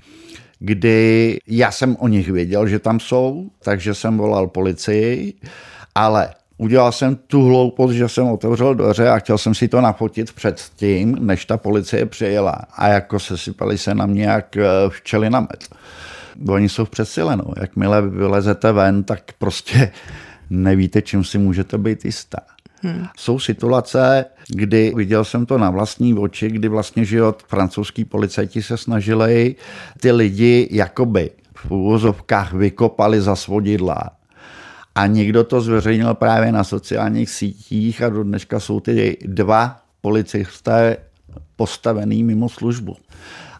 kdy 0.59 1.39
já 1.47 1.71
jsem 1.71 1.97
o 1.97 2.09
nich 2.09 2.29
věděl, 2.29 2.67
že 2.67 2.79
tam 2.79 3.01
jsou, 3.01 3.51
takže 3.63 3.95
jsem 3.95 4.19
volal 4.19 4.49
policii, 4.49 5.35
ale 5.95 6.31
udělal 6.63 6.93
jsem 6.93 7.17
tu 7.17 7.45
hloupost, 7.45 7.93
že 7.93 8.09
jsem 8.09 8.27
otevřel 8.27 8.75
dveře 8.75 9.09
a 9.09 9.19
chtěl 9.19 9.39
jsem 9.39 9.55
si 9.55 9.69
to 9.69 9.81
nafotit 9.81 10.33
před 10.33 10.63
tím, 10.77 11.19
než 11.21 11.45
ta 11.45 11.57
policie 11.57 12.07
přijela. 12.07 12.59
A 12.77 12.89
jako 12.89 13.19
se 13.19 13.39
sypali 13.39 13.79
se 13.79 13.95
na 13.95 14.07
mě 14.07 14.25
jak 14.25 14.57
eh, 14.57 14.67
včely 14.89 15.31
na 15.31 15.41
med. 15.41 15.69
Oni 16.49 16.69
jsou 16.69 16.85
v 16.85 16.91
přesilenou. 16.91 17.55
Jakmile 17.61 18.03
vylezete 18.03 18.73
ven, 18.73 19.05
tak 19.05 19.23
prostě 19.39 19.93
nevíte, 20.51 21.03
čím 21.03 21.25
si 21.25 21.39
můžete 21.39 21.79
být 21.79 22.05
jistá. 22.05 22.39
Hmm. 22.83 23.07
Jsou 23.17 23.39
situace, 23.39 24.25
kdy 24.49 24.93
viděl 24.97 25.25
jsem 25.25 25.47
to 25.47 25.59
na 25.59 25.71
vlastní 25.71 26.15
oči, 26.15 26.49
kdy 26.51 26.69
vlastně 26.69 27.05
život 27.05 27.43
francouzský 27.49 28.05
policajti 28.05 28.63
se 28.63 28.77
snažili 28.77 29.55
ty 30.01 30.13
lidi 30.13 30.69
jakoby 30.71 31.31
v 31.55 31.71
úvozovkách 31.71 32.53
vykopali 32.53 33.21
za 33.21 33.37
svodidla 33.37 34.11
a 34.95 35.07
někdo 35.07 35.45
to 35.45 35.61
zveřejnil 35.61 36.15
právě 36.15 36.53
na 36.53 36.65
sociálních 36.65 37.31
sítích 37.31 38.03
a 38.03 38.09
do 38.09 38.25
dneška 38.25 38.61
jsou 38.61 38.81
ty 38.81 39.19
dva 39.25 39.77
policisté 40.01 40.97
postavený 41.57 42.25
mimo 42.25 42.49
službu. 42.49 42.97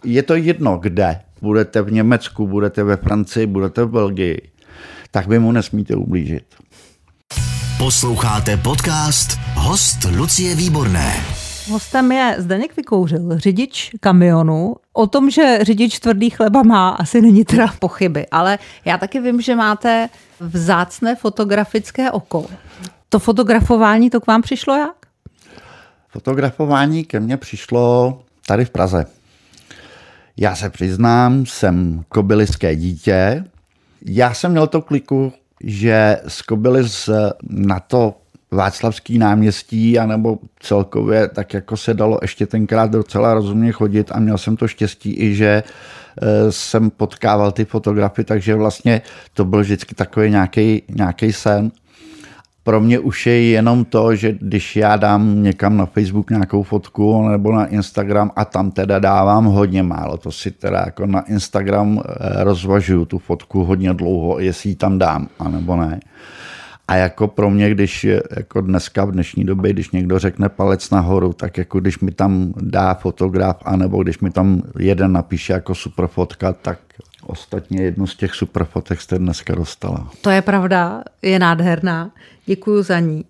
Je 0.05 0.23
to 0.23 0.35
jedno, 0.35 0.79
kde. 0.79 1.21
Budete 1.43 1.83
v 1.83 1.93
Německu, 1.93 2.47
budete 2.47 2.85
ve 2.85 2.97
Francii, 2.97 3.47
budete 3.47 3.85
v 3.85 3.91
Belgii, 3.91 4.49
tak 5.11 5.27
vy 5.27 5.39
mu 5.39 5.53
nesmíte 5.53 5.95
ublížit. 5.95 6.45
Posloucháte 7.79 8.57
podcast 8.57 9.39
Host 9.55 9.99
Lucie 10.17 10.55
Výborné. 10.55 11.15
Hostem 11.71 12.13
je 12.13 12.37
Zdeněk 12.39 12.77
Vykouřil, 12.77 13.39
řidič 13.39 13.91
kamionu. 14.01 14.77
O 14.93 15.07
tom, 15.07 15.31
že 15.31 15.59
řidič 15.63 15.99
tvrdý 15.99 16.31
chleba 16.31 16.63
má, 16.63 16.91
asi 16.91 17.21
není 17.21 17.45
teda 17.45 17.67
pochyby, 17.79 18.27
ale 18.27 18.59
já 18.85 18.99
taky 18.99 19.21
vím, 19.21 19.41
že 19.41 19.57
máte 19.57 20.09
vzácné 20.41 21.17
fotografické 21.17 22.11
oko. 22.11 22.47
To 23.09 23.19
fotografování, 23.19 24.11
to 24.11 24.21
k 24.21 24.27
vám 24.27 24.43
přišlo 24.43 24.75
jak? 24.75 24.97
Fotografování 26.09 27.05
ke 27.05 27.21
mně 27.21 27.37
přišlo 27.37 28.19
tady 28.47 28.65
v 28.65 28.71
Praze. 28.71 29.07
Já 30.37 30.57
se 30.57 30.71
přiznám, 30.71 31.47
jsem 31.47 32.05
kobyliské 32.09 32.77
dítě. 32.77 33.45
Já 34.07 34.35
jsem 34.35 34.51
měl 34.51 34.67
to 34.67 34.83
kliku, 34.83 35.33
že 35.65 36.21
z 36.29 36.43
Kobylis 36.43 37.11
na 37.43 37.81
to 37.81 38.15
Václavský 38.53 39.19
náměstí, 39.19 39.99
anebo 39.99 40.39
celkově, 40.61 41.29
tak 41.29 41.55
jako 41.55 41.77
se 41.77 41.95
dalo 41.95 42.19
ještě 42.23 42.47
tenkrát 42.47 42.91
docela 42.91 43.35
rozumně 43.35 43.73
chodit 43.73 44.13
a 44.13 44.21
měl 44.21 44.39
jsem 44.39 44.57
to 44.57 44.69
štěstí 44.69 45.21
i, 45.21 45.35
že 45.35 45.47
e, 45.47 46.53
jsem 46.53 46.91
potkával 46.91 47.53
ty 47.53 47.65
fotografy, 47.65 48.25
takže 48.25 48.55
vlastně 48.55 49.03
to 49.35 49.45
byl 49.45 49.61
vždycky 49.61 49.95
takový 49.95 50.31
nějaký 50.89 51.33
sen. 51.33 51.71
Pro 52.65 52.81
mě 52.81 52.99
už 52.99 53.27
je 53.27 53.43
jenom 53.43 53.85
to, 53.85 54.15
že 54.15 54.33
když 54.41 54.77
já 54.77 54.97
dám 54.97 55.43
někam 55.43 55.77
na 55.77 55.87
Facebook 55.87 56.31
nějakou 56.31 56.63
fotku 56.63 57.29
nebo 57.29 57.53
na 57.53 57.67
Instagram 57.67 58.31
a 58.37 58.45
tam 58.45 58.71
teda 58.71 58.99
dávám 58.99 59.45
hodně 59.45 59.83
málo, 59.83 60.17
to 60.17 60.33
si 60.33 60.51
teda 60.51 60.83
jako 60.87 61.07
na 61.07 61.21
Instagram 61.21 61.99
e, 61.99 62.45
rozvažuju 62.45 63.05
tu 63.05 63.19
fotku 63.19 63.65
hodně 63.65 63.95
dlouho, 63.95 64.39
jestli 64.39 64.71
ji 64.71 64.77
tam 64.77 64.99
dám, 64.99 65.29
anebo 65.39 65.77
ne. 65.77 66.01
A 66.93 66.97
jako 66.97 67.29
pro 67.29 67.51
mě, 67.51 67.71
když 67.71 68.07
jako 68.37 68.61
dneska 68.61 69.05
v 69.05 69.13
dnešní 69.13 69.45
době, 69.45 69.73
když 69.73 69.91
někdo 69.91 70.19
řekne 70.19 70.49
palec 70.49 70.91
nahoru, 70.91 71.33
tak 71.33 71.59
jako 71.59 71.81
když 71.81 71.99
mi 71.99 72.11
tam 72.11 72.53
dá 72.57 72.95
fotograf, 72.95 73.57
anebo 73.65 74.03
když 74.03 74.19
mi 74.19 74.31
tam 74.31 74.63
jeden 74.79 75.13
napíše 75.13 75.53
jako 75.53 75.75
super 75.75 76.07
fotka, 76.07 76.53
tak 76.53 76.79
ostatně 77.27 77.83
jednu 77.83 78.07
z 78.07 78.17
těch 78.17 78.35
super 78.35 78.65
fotek 78.65 79.01
jste 79.01 79.19
dneska 79.19 79.55
dostala. 79.55 80.11
To 80.21 80.31
je 80.31 80.43
pravda, 80.43 81.03
je 81.23 81.39
nádherná. 81.39 82.11
Děkuji 82.47 82.83
za 82.83 82.99
ní. 82.99 83.25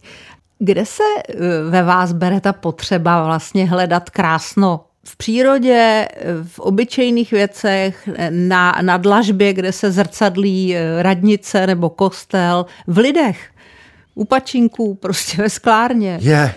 Kde 0.59 0.87
se 0.87 1.03
eh, 1.29 1.35
ve 1.71 1.83
vás 1.83 2.13
bere 2.13 2.41
ta 2.41 2.53
potřeba 2.53 3.25
vlastně 3.25 3.69
hledat 3.69 4.11
krásno 4.11 4.81
v 5.05 5.17
přírodě, 5.17 6.09
v 6.45 6.59
obyčejných 6.59 7.31
věcech, 7.31 8.09
na, 8.31 8.79
na 8.83 8.97
dlažbě, 8.97 9.53
kde 9.53 9.73
se 9.73 9.93
zrcadlí 9.93 10.77
eh, 10.77 11.03
radnice 11.03 11.67
nebo 11.67 11.91
kostel, 11.91 12.67
v 12.87 12.99
lidech. 12.99 13.52
U 14.15 14.25
pačinků, 14.25 14.95
prostě 14.95 15.43
ve 15.43 15.51
sklárně. 15.51 16.19
Je, 16.23 16.55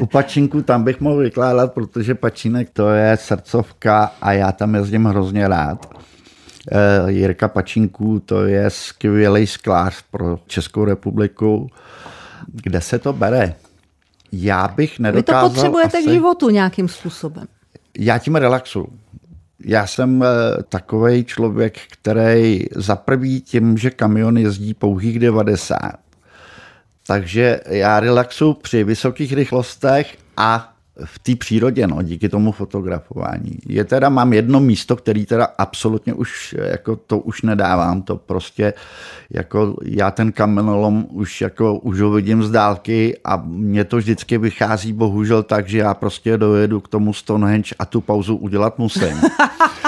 u 0.00 0.06
pačinku 0.06 0.62
tam 0.62 0.84
bych 0.84 1.00
mohl 1.00 1.16
vykládat, 1.16 1.72
protože 1.72 2.14
pačinek 2.14 2.70
to 2.70 2.88
je 2.88 3.16
srdcovka 3.16 4.12
a 4.20 4.32
já 4.32 4.52
tam 4.52 4.74
jezdím 4.74 5.04
hrozně 5.04 5.48
rád. 5.48 5.94
Eh, 6.72 7.12
Jirka 7.12 7.48
Pačinků 7.48 8.20
to 8.20 8.44
je 8.44 8.70
skvělý 8.70 9.46
sklář 9.46 10.02
pro 10.10 10.38
Českou 10.46 10.84
republiku 10.84 11.70
Kde 12.52 12.80
se 12.80 12.98
to 12.98 13.12
bere? 13.12 13.54
Já 14.32 14.68
bych 14.68 14.98
Vy 14.98 15.02
nedokázal... 15.02 15.48
to 15.48 15.54
potřebujete 15.54 15.98
asi... 15.98 16.06
k 16.06 16.10
životu 16.10 16.50
nějakým 16.50 16.88
způsobem. 16.88 17.46
Já 17.98 18.18
tím 18.18 18.36
relaxu. 18.36 18.86
Já 19.64 19.86
jsem 19.86 20.24
takový 20.68 21.24
člověk, 21.24 21.78
který 21.92 22.64
za 22.74 22.96
prvý 22.96 23.40
tím, 23.40 23.78
že 23.78 23.90
kamion 23.90 24.38
jezdí 24.38 24.74
pouhých 24.74 25.18
90, 25.18 25.80
takže 27.06 27.60
já 27.66 28.00
relaxu 28.00 28.54
při 28.54 28.84
vysokých 28.84 29.32
rychlostech 29.32 30.18
a 30.36 30.72
v 31.04 31.18
té 31.18 31.36
přírodě, 31.36 31.86
no, 31.86 32.02
díky 32.02 32.28
tomu 32.28 32.52
fotografování. 32.52 33.58
Je 33.66 33.84
teda, 33.84 34.08
mám 34.08 34.32
jedno 34.32 34.60
místo, 34.60 34.96
který 34.96 35.26
teda 35.26 35.48
absolutně 35.58 36.14
už, 36.14 36.54
jako 36.58 36.96
to 36.96 37.18
už 37.18 37.42
nedávám, 37.42 38.02
to 38.02 38.16
prostě, 38.16 38.74
jako 39.30 39.76
já 39.82 40.10
ten 40.10 40.32
kamenolom 40.32 41.06
už 41.10 41.40
jako 41.40 41.78
už 41.78 42.00
ho 42.00 42.10
vidím 42.10 42.42
z 42.42 42.50
dálky 42.50 43.18
a 43.24 43.42
mě 43.46 43.84
to 43.84 43.96
vždycky 43.96 44.38
vychází 44.38 44.92
bohužel 44.92 45.42
tak, 45.42 45.68
že 45.68 45.78
já 45.78 45.94
prostě 45.94 46.38
dojedu 46.38 46.80
k 46.80 46.88
tomu 46.88 47.12
Stonehenge 47.12 47.74
a 47.78 47.86
tu 47.86 48.00
pauzu 48.00 48.36
udělat 48.36 48.78
musím. 48.78 49.20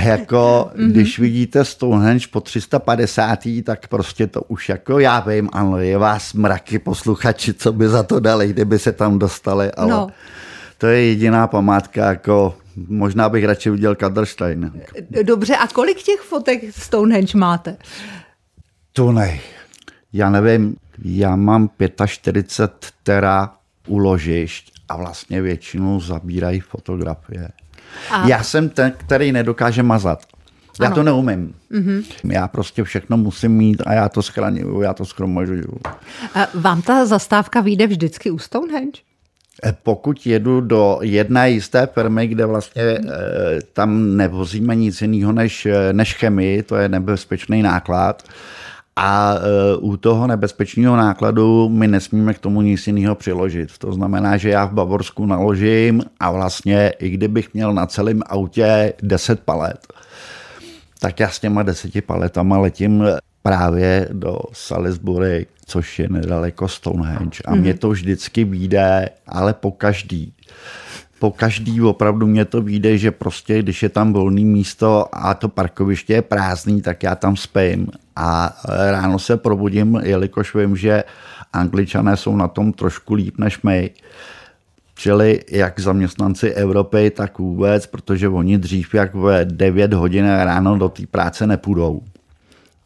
A 0.00 0.02
jako, 0.02 0.70
mm-hmm. 0.74 0.90
když 0.90 1.18
vidíte 1.18 1.64
Stonehenge 1.64 2.26
po 2.30 2.40
350. 2.40 3.38
tak 3.64 3.88
prostě 3.88 4.26
to 4.26 4.42
už 4.42 4.68
jako, 4.68 4.98
já 4.98 5.20
vím, 5.20 5.48
ano, 5.52 5.78
je 5.78 5.98
vás 5.98 6.32
mraky 6.32 6.78
posluchači, 6.78 7.54
co 7.54 7.72
by 7.72 7.88
za 7.88 8.02
to 8.02 8.20
dali, 8.20 8.48
kdyby 8.48 8.78
se 8.78 8.92
tam 8.92 9.18
dostali, 9.18 9.72
ale 9.72 9.90
no. 9.90 10.08
to 10.78 10.86
je 10.86 11.04
jediná 11.04 11.46
památka, 11.46 12.08
jako 12.08 12.56
možná 12.88 13.28
bych 13.28 13.44
radši 13.44 13.70
viděl 13.70 13.94
Kaderstein. 13.94 14.72
Dobře, 15.22 15.56
a 15.56 15.66
kolik 15.66 16.02
těch 16.02 16.20
fotek 16.20 16.60
Stonehenge 16.70 17.38
máte? 17.38 17.76
To 18.92 19.12
ne. 19.12 19.40
Já 20.12 20.30
nevím, 20.30 20.76
já 21.04 21.36
mám 21.36 21.70
45 22.06 22.90
tera 23.02 23.54
uložišť 23.86 24.72
a 24.88 24.96
vlastně 24.96 25.42
většinou 25.42 26.00
zabírají 26.00 26.60
fotografie. 26.60 27.48
A... 28.10 28.28
Já 28.28 28.42
jsem 28.42 28.68
ten, 28.68 28.92
který 28.96 29.32
nedokáže 29.32 29.82
mazat. 29.82 30.22
Já 30.80 30.86
ano. 30.86 30.94
to 30.94 31.02
neumím. 31.02 31.54
Mm-hmm. 31.72 32.04
Já 32.24 32.48
prostě 32.48 32.84
všechno 32.84 33.16
musím 33.16 33.52
mít 33.52 33.82
a 33.86 33.92
já 33.92 34.08
to 34.08 34.22
schraňuju, 34.22 34.80
já 34.80 34.94
to 34.94 35.04
schromažuju. 35.04 35.78
Vám 36.54 36.82
ta 36.82 37.06
zastávka 37.06 37.60
vyjde 37.60 37.86
vždycky 37.86 38.30
u 38.30 38.38
Stonehenge? 38.38 39.00
E, 39.64 39.74
pokud 39.82 40.26
jedu 40.26 40.60
do 40.60 40.98
jedné 41.02 41.50
jisté 41.50 41.88
firmy, 41.94 42.26
kde 42.26 42.46
vlastně 42.46 42.82
e, 42.82 43.00
tam 43.72 44.16
nevozíme 44.16 44.74
nic 44.76 45.02
jiného 45.02 45.32
než, 45.32 45.68
než 45.92 46.14
chemii, 46.14 46.62
to 46.62 46.76
je 46.76 46.88
nebezpečný 46.88 47.62
náklad, 47.62 48.22
a 48.96 49.34
e, 49.34 49.76
u 49.76 49.96
toho 49.96 50.26
nebezpečného 50.26 50.96
nákladu 50.96 51.68
my 51.68 51.88
nesmíme 51.88 52.34
k 52.34 52.38
tomu 52.38 52.62
nic 52.62 52.86
jiného 52.86 53.14
přiložit. 53.14 53.78
To 53.78 53.92
znamená, 53.92 54.36
že 54.36 54.50
já 54.50 54.64
v 54.64 54.72
Bavorsku 54.72 55.26
naložím 55.26 56.02
a 56.20 56.30
vlastně 56.30 56.92
i 56.98 57.10
kdybych 57.10 57.54
měl 57.54 57.72
na 57.72 57.86
celém 57.86 58.20
autě 58.26 58.92
10 59.02 59.40
palet, 59.40 59.86
tak 60.98 61.20
já 61.20 61.28
s 61.28 61.40
těma 61.40 61.62
deseti 61.62 62.00
paletama 62.00 62.58
letím 62.58 63.04
právě 63.42 64.08
do 64.12 64.38
Salisbury, 64.52 65.46
což 65.66 65.98
je 65.98 66.08
nedaleko 66.08 66.68
Stonehenge. 66.68 67.38
A 67.44 67.54
mě 67.54 67.70
mhm. 67.70 67.78
to 67.78 67.88
vždycky 67.88 68.44
vyjde, 68.44 69.08
ale 69.26 69.54
po 69.54 69.70
každý 69.70 70.32
po 71.20 71.30
každý 71.30 71.82
opravdu 71.82 72.26
mě 72.26 72.44
to 72.44 72.62
vyjde, 72.62 72.98
že 72.98 73.10
prostě, 73.10 73.62
když 73.62 73.82
je 73.82 73.88
tam 73.88 74.12
volné 74.12 74.40
místo 74.40 75.04
a 75.12 75.34
to 75.34 75.48
parkoviště 75.48 76.12
je 76.12 76.22
prázdný, 76.22 76.82
tak 76.82 77.02
já 77.02 77.14
tam 77.14 77.36
spím 77.36 77.88
a 78.16 78.56
ráno 78.90 79.18
se 79.18 79.36
probudím, 79.36 80.00
jelikož 80.02 80.54
vím, 80.54 80.76
že 80.76 81.04
angličané 81.52 82.16
jsou 82.16 82.36
na 82.36 82.48
tom 82.48 82.72
trošku 82.72 83.14
líp 83.14 83.38
než 83.38 83.62
my, 83.62 83.90
čili 84.94 85.40
jak 85.50 85.80
zaměstnanci 85.80 86.50
Evropy, 86.50 87.10
tak 87.10 87.38
vůbec, 87.38 87.86
protože 87.86 88.28
oni 88.28 88.58
dřív 88.58 88.94
jak 88.94 89.14
v 89.14 89.44
9 89.44 89.92
hodin 89.92 90.24
ráno 90.24 90.78
do 90.78 90.88
té 90.88 91.06
práce 91.06 91.46
nepůjdou. 91.46 92.02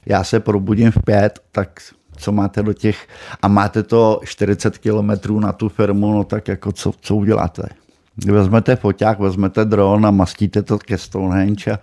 Já 0.07 0.25
se 0.25 0.41
probudím 0.41 0.91
v 0.91 0.99
5, 1.05 1.41
tak 1.53 1.81
co 2.17 2.33
máte 2.33 2.63
do 2.63 2.73
těch, 2.73 3.09
a 3.43 3.49
máte 3.49 3.83
to 3.83 4.21
40 4.25 4.79
kilometrů 4.79 5.41
na 5.41 5.53
tu 5.53 5.69
firmu, 5.69 6.13
no 6.13 6.25
tak 6.25 6.49
jako 6.49 6.73
co, 6.73 6.93
co 7.01 7.17
uděláte? 7.17 7.63
Vezmete 8.27 8.77
foťák, 8.77 9.19
vezmete 9.19 9.65
dron 9.65 10.07
a 10.07 10.11
mastíte 10.11 10.63
to 10.63 10.79
ke 10.79 10.99
Stonehenge 10.99 11.73
a 11.73 11.79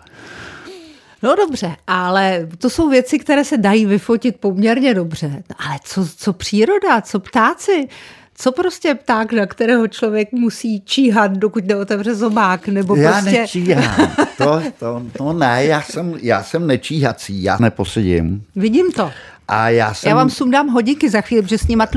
No 1.23 1.35
dobře, 1.35 1.75
ale 1.88 2.47
to 2.57 2.69
jsou 2.69 2.89
věci, 2.89 3.19
které 3.19 3.43
se 3.43 3.57
dají 3.57 3.85
vyfotit 3.85 4.38
poměrně 4.39 4.93
dobře. 4.93 5.43
Ale 5.67 5.79
co, 5.83 6.07
co 6.17 6.33
příroda, 6.33 7.01
co 7.01 7.19
ptáci? 7.19 7.88
Co 8.35 8.51
prostě 8.51 8.95
pták, 8.95 9.33
na 9.33 9.45
kterého 9.45 9.88
člověk 9.88 10.31
musí 10.31 10.81
číhat, 10.81 11.31
dokud 11.31 11.65
neotevře 11.65 12.15
zobák? 12.15 12.67
Nebo 12.67 12.96
já 12.96 13.11
prostě... 13.11 13.31
nečíhám. 13.31 14.15
To, 14.37 14.61
to, 14.79 15.03
to 15.17 15.33
ne, 15.33 15.65
já 15.65 15.81
jsem, 15.81 16.13
já 16.22 16.44
jsem 16.44 16.67
nečíhací, 16.67 17.44
já 17.44 17.57
neposedím. 17.59 18.44
Vidím 18.55 18.91
to. 18.91 19.11
A 19.51 19.70
já, 19.70 19.94
jsem... 19.94 20.09
já 20.09 20.16
vám 20.16 20.29
sundám 20.29 20.68
hodinky 20.68 21.09
za 21.09 21.22
chvíli, 21.22 21.42
protože 21.42 21.57
s 21.57 21.68
nima 21.68 21.87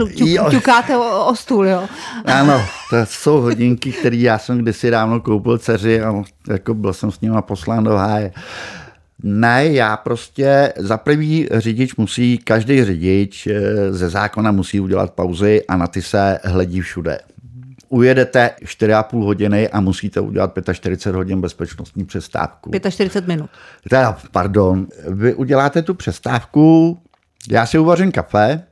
ťukáte 0.50 0.96
o, 0.96 1.26
o 1.26 1.36
stůl, 1.36 1.66
jo? 1.66 1.88
Ano, 2.24 2.64
to 2.90 2.96
jsou 3.04 3.40
hodinky, 3.40 3.92
které 3.92 4.16
já 4.16 4.38
jsem 4.38 4.58
kdysi 4.58 4.90
dávno 4.90 5.20
koupil 5.20 5.58
dceři 5.58 6.02
a 6.02 6.22
jako 6.48 6.74
byl 6.74 6.92
jsem 6.92 7.10
s 7.10 7.20
nima 7.20 7.42
poslán 7.42 7.84
do 7.84 7.96
háje. 7.96 8.32
Ne, 9.22 9.66
já 9.66 9.96
prostě 9.96 10.72
za 10.76 10.96
prvý 10.96 11.48
řidič 11.52 11.96
musí, 11.96 12.38
každý 12.38 12.84
řidič 12.84 13.46
eh, 13.46 13.92
ze 13.92 14.08
zákona 14.08 14.52
musí 14.52 14.80
udělat 14.80 15.10
pauzy 15.10 15.62
a 15.68 15.76
na 15.76 15.86
ty 15.86 16.02
se 16.02 16.38
hledí 16.44 16.80
všude. 16.80 17.18
Ujedete 17.88 18.50
4,5 18.64 19.24
hodiny 19.24 19.68
a 19.68 19.80
musíte 19.80 20.20
udělat 20.20 20.58
45 20.72 21.16
hodin 21.16 21.40
bezpečnostní 21.40 22.04
přestávku. 22.04 22.70
45 22.90 23.28
minut. 23.28 23.50
Teda, 23.90 24.18
pardon, 24.32 24.86
vy 25.08 25.34
uděláte 25.34 25.82
tu 25.82 25.94
přestávku, 25.94 26.98
já 27.50 27.66
si 27.66 27.78
uvařím 27.78 28.12
kafe 28.12 28.62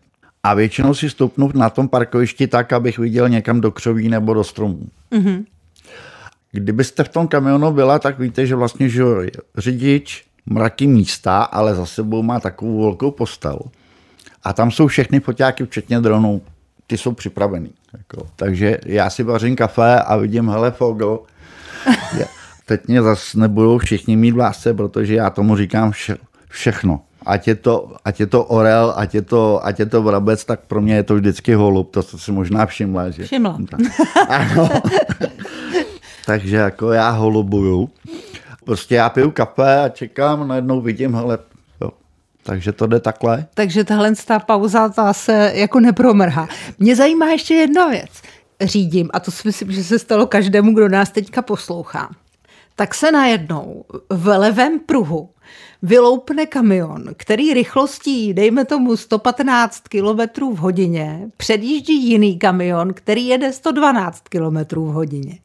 a 0.42 0.54
většinou 0.54 0.94
si 0.94 1.10
stoupnu 1.10 1.50
na 1.54 1.70
tom 1.70 1.88
parkovišti 1.88 2.46
tak, 2.46 2.72
abych 2.72 2.98
viděl 2.98 3.28
někam 3.28 3.60
do 3.60 3.70
křoví 3.70 4.08
nebo 4.08 4.34
do 4.34 4.44
stromů. 4.44 4.88
Mm-hmm. 5.12 5.44
Kdybyste 6.52 7.04
v 7.04 7.08
tom 7.08 7.28
kamionu 7.28 7.72
byla, 7.72 7.98
tak 7.98 8.18
víte, 8.18 8.46
že 8.46 8.54
vlastně 8.54 8.88
že 8.88 9.02
řidič, 9.58 10.24
mraky 10.46 10.86
místa, 10.86 11.42
ale 11.42 11.74
za 11.74 11.86
sebou 11.86 12.22
má 12.22 12.40
takovou 12.40 12.82
velkou 12.82 13.10
postel. 13.10 13.58
A 14.44 14.52
tam 14.52 14.70
jsou 14.70 14.86
všechny 14.86 15.20
foťáky, 15.20 15.64
včetně 15.64 16.00
dronů. 16.00 16.42
Ty 16.86 16.98
jsou 16.98 17.12
připravený. 17.12 17.70
Jako. 17.92 18.26
Takže 18.36 18.78
já 18.86 19.10
si 19.10 19.22
vařím 19.22 19.56
kafe 19.56 20.00
a 20.00 20.16
vidím, 20.16 20.48
hele, 20.48 20.70
Fogel, 20.70 21.18
teď 22.66 22.80
mě 22.88 23.02
zase 23.02 23.38
nebudou 23.38 23.78
všichni 23.78 24.16
mít 24.16 24.30
v 24.30 24.38
lásce, 24.38 24.74
protože 24.74 25.14
já 25.14 25.30
tomu 25.30 25.56
říkám 25.56 25.90
vše, 25.90 26.16
všechno 26.48 27.00
ať 27.26 27.48
je 27.48 27.54
to, 27.54 27.92
ať 28.04 28.20
je 28.20 28.26
to 28.26 28.44
orel, 28.44 28.92
ať 28.96 29.14
je 29.14 29.22
to, 29.22 29.66
ať 29.66 29.78
je 29.78 29.86
to 29.86 30.02
vrabec, 30.02 30.44
tak 30.44 30.60
pro 30.66 30.80
mě 30.80 30.94
je 30.94 31.02
to 31.02 31.14
vždycky 31.14 31.54
holub, 31.54 31.90
to 31.90 32.02
jsi 32.02 32.18
si 32.18 32.32
možná 32.32 32.66
všimla. 32.66 33.10
Že? 33.10 33.24
Všimla. 33.24 33.58
Ano. 34.28 34.68
Takže 36.26 36.56
jako 36.56 36.92
já 36.92 37.10
holubuju. 37.10 37.90
Prostě 38.64 38.94
já 38.94 39.10
piju 39.10 39.30
kafe 39.30 39.80
a 39.80 39.88
čekám, 39.88 40.48
najednou 40.48 40.80
vidím, 40.80 41.14
hele. 41.14 41.38
Takže 42.42 42.72
to 42.72 42.86
jde 42.86 43.00
takhle. 43.00 43.46
Takže 43.54 43.84
tahle 43.84 44.12
ta 44.26 44.38
pauza 44.38 44.88
ta 44.88 45.12
se 45.12 45.52
jako 45.54 45.80
nepromrhá. 45.80 46.48
Mě 46.78 46.96
zajímá 46.96 47.26
ještě 47.26 47.54
jedna 47.54 47.88
věc. 47.88 48.10
Řídím, 48.60 49.10
a 49.12 49.20
to 49.20 49.30
si 49.30 49.48
myslím, 49.48 49.72
že 49.72 49.84
se 49.84 49.98
stalo 49.98 50.26
každému, 50.26 50.74
kdo 50.74 50.88
nás 50.88 51.10
teďka 51.10 51.42
poslouchá. 51.42 52.10
Tak 52.76 52.94
se 52.94 53.12
najednou 53.12 53.84
v 54.10 54.38
levém 54.38 54.78
pruhu 54.80 55.28
vyloupne 55.82 56.46
kamion, 56.46 57.04
který 57.16 57.54
rychlostí, 57.54 58.34
dejme 58.34 58.64
tomu 58.64 58.96
115 58.96 59.82
km 59.88 60.44
v 60.54 60.56
hodině, 60.56 61.30
předjíždí 61.36 62.08
jiný 62.08 62.38
kamion, 62.38 62.94
který 62.94 63.26
jede 63.26 63.52
112 63.52 64.22
km 64.28 64.76
v 64.76 64.92
hodině. 64.92 65.38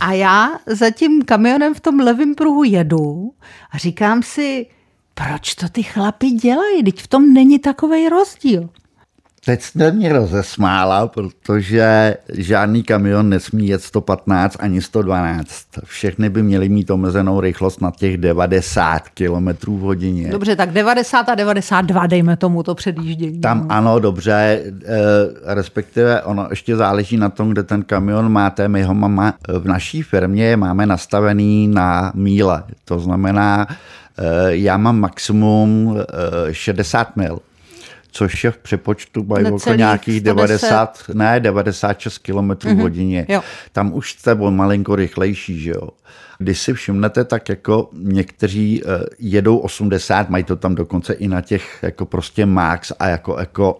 A 0.00 0.12
já 0.12 0.58
za 0.66 0.90
tím 0.90 1.22
kamionem 1.22 1.74
v 1.74 1.80
tom 1.80 2.00
levém 2.00 2.34
pruhu 2.34 2.64
jedu 2.64 3.32
a 3.70 3.78
říkám 3.78 4.22
si, 4.22 4.66
proč 5.14 5.54
to 5.54 5.68
ty 5.68 5.82
chlapi 5.82 6.30
dělají? 6.30 6.84
Teď 6.84 7.02
v 7.02 7.06
tom 7.06 7.32
není 7.32 7.58
takový 7.58 8.08
rozdíl. 8.08 8.68
Teď 9.44 9.62
jste 9.62 9.92
mě 9.92 10.12
rozesmála, 10.12 11.06
protože 11.06 12.16
žádný 12.32 12.82
kamion 12.82 13.28
nesmí 13.28 13.68
jet 13.68 13.82
115 13.82 14.56
ani 14.60 14.82
112. 14.82 15.66
Všechny 15.84 16.30
by 16.30 16.42
měly 16.42 16.68
mít 16.68 16.90
omezenou 16.90 17.40
rychlost 17.40 17.80
na 17.80 17.90
těch 17.90 18.16
90 18.16 19.02
km 19.08 19.48
v 19.66 19.80
hodině. 19.80 20.28
Dobře, 20.28 20.56
tak 20.56 20.70
90 20.70 21.28
a 21.28 21.34
92 21.34 22.06
dejme 22.06 22.36
tomu 22.36 22.62
to 22.62 22.74
předjíždění. 22.74 23.40
Tam 23.40 23.58
no. 23.58 23.66
ano, 23.68 23.98
dobře, 23.98 24.62
eh, 24.84 25.54
respektive 25.54 26.22
ono 26.22 26.46
ještě 26.50 26.76
záleží 26.76 27.16
na 27.16 27.28
tom, 27.28 27.50
kde 27.50 27.62
ten 27.62 27.82
kamion 27.82 28.32
máte. 28.32 28.68
My 28.68 28.82
ho 28.82 28.94
máme 28.94 29.32
v 29.48 29.64
naší 29.64 30.02
firmě 30.02 30.56
máme 30.56 30.86
nastavený 30.86 31.68
na 31.68 32.12
míle. 32.14 32.62
To 32.84 32.98
znamená, 32.98 33.66
eh, 34.18 34.22
já 34.48 34.76
mám 34.76 35.00
maximum 35.00 35.96
60 36.52 37.08
eh, 37.08 37.12
mil 37.16 37.38
což 38.12 38.44
je 38.44 38.50
v 38.50 38.58
přepočtu 38.58 39.24
mají 39.24 39.46
okolo 39.46 39.76
nějakých 39.76 40.20
110. 40.20 40.24
90, 40.24 41.02
ne, 41.14 41.40
96 41.40 42.18
km 42.18 42.32
mm-hmm. 42.32 42.80
hodině. 42.80 43.26
jo. 43.28 43.42
Tam 43.72 43.94
už 43.94 44.12
jste 44.12 44.34
o 44.34 44.50
malinko 44.50 44.96
rychlejší, 44.96 45.60
že 45.60 45.70
jo. 45.70 45.88
Když 46.38 46.60
si 46.60 46.74
všimnete, 46.74 47.24
tak 47.24 47.48
jako 47.48 47.90
někteří 47.92 48.82
eh, 48.84 49.04
jedou 49.18 49.58
80, 49.58 50.30
mají 50.30 50.44
to 50.44 50.56
tam 50.56 50.74
dokonce 50.74 51.12
i 51.12 51.28
na 51.28 51.40
těch 51.40 51.78
jako 51.82 52.06
prostě 52.06 52.46
max 52.46 52.92
a 52.98 53.08
jako, 53.08 53.36
jako 53.40 53.78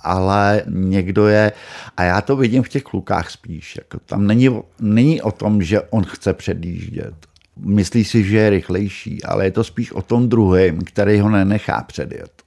ale 0.00 0.62
někdo 0.68 1.26
je, 1.26 1.52
a 1.96 2.02
já 2.02 2.20
to 2.20 2.36
vidím 2.36 2.62
v 2.62 2.68
těch 2.68 2.82
klukách 2.82 3.30
spíš, 3.30 3.76
jako 3.76 3.98
tam 4.06 4.26
není, 4.26 4.50
není 4.80 5.22
o 5.22 5.32
tom, 5.32 5.62
že 5.62 5.80
on 5.80 6.04
chce 6.04 6.32
předjíždět. 6.32 7.14
Myslí 7.56 8.04
si, 8.04 8.24
že 8.24 8.36
je 8.36 8.50
rychlejší, 8.50 9.24
ale 9.24 9.44
je 9.44 9.50
to 9.50 9.64
spíš 9.64 9.92
o 9.92 10.02
tom 10.02 10.28
druhém, 10.28 10.78
který 10.80 11.20
ho 11.20 11.30
nenechá 11.30 11.82
předjet. 11.82 12.37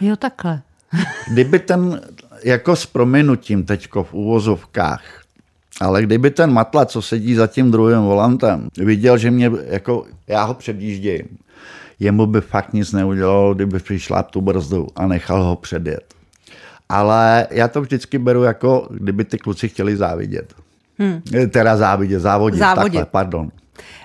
Jo, 0.00 0.16
takhle. 0.16 0.62
Kdyby 1.32 1.58
ten, 1.58 2.00
jako 2.44 2.76
s 2.76 2.86
prominutím 2.86 3.64
teďko 3.64 4.04
v 4.04 4.14
uvozovkách, 4.14 5.02
ale 5.80 6.02
kdyby 6.02 6.30
ten 6.30 6.52
matla, 6.52 6.84
co 6.86 7.02
sedí 7.02 7.34
za 7.34 7.46
tím 7.46 7.70
druhým 7.70 7.98
volantem, 7.98 8.68
viděl, 8.78 9.18
že 9.18 9.30
mě, 9.30 9.50
jako 9.66 10.06
já 10.26 10.44
ho 10.44 10.54
předjíždím, 10.54 11.22
jemu 12.00 12.26
by 12.26 12.40
fakt 12.40 12.72
nic 12.72 12.92
neudělalo, 12.92 13.54
kdyby 13.54 13.78
přišla 13.78 14.22
tu 14.22 14.40
brzdu 14.40 14.86
a 14.96 15.06
nechal 15.06 15.42
ho 15.42 15.56
předjet. 15.56 16.14
Ale 16.88 17.46
já 17.50 17.68
to 17.68 17.80
vždycky 17.80 18.18
beru 18.18 18.42
jako, 18.42 18.88
kdyby 18.90 19.24
ty 19.24 19.38
kluci 19.38 19.68
chtěli 19.68 19.96
závidět. 19.96 20.54
Hmm. 20.98 21.22
Teda 21.50 21.76
závidět, 21.76 22.20
závodit, 22.20 22.58
Závodit. 22.58 22.84
takhle, 22.92 23.04
pardon. 23.10 23.50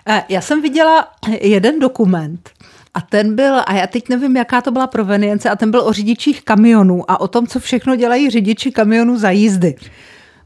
Eh, 0.08 0.24
Já 0.30 0.42
jsem 0.42 0.62
viděla 0.62 1.08
jeden 1.42 1.80
dokument 1.80 2.50
a 2.96 3.02
ten 3.02 3.36
byl, 3.36 3.62
a 3.66 3.74
já 3.74 3.88
teď 3.88 4.10
nevím, 4.10 4.36
jaká 4.38 4.62
to 4.62 4.72
byla 4.72 4.88
provenience, 4.88 5.50
a 5.50 5.56
ten 5.56 5.72
byl 5.72 5.82
o 5.82 5.94
řidičích 5.94 6.44
kamionů 6.44 7.12
a 7.12 7.22
o 7.22 7.28
tom, 7.28 7.48
co 7.48 7.60
všechno 7.60 7.96
dělají 7.96 8.30
řidiči 8.30 8.72
kamionů 8.72 9.20
za 9.20 9.30
jízdy. 9.30 9.76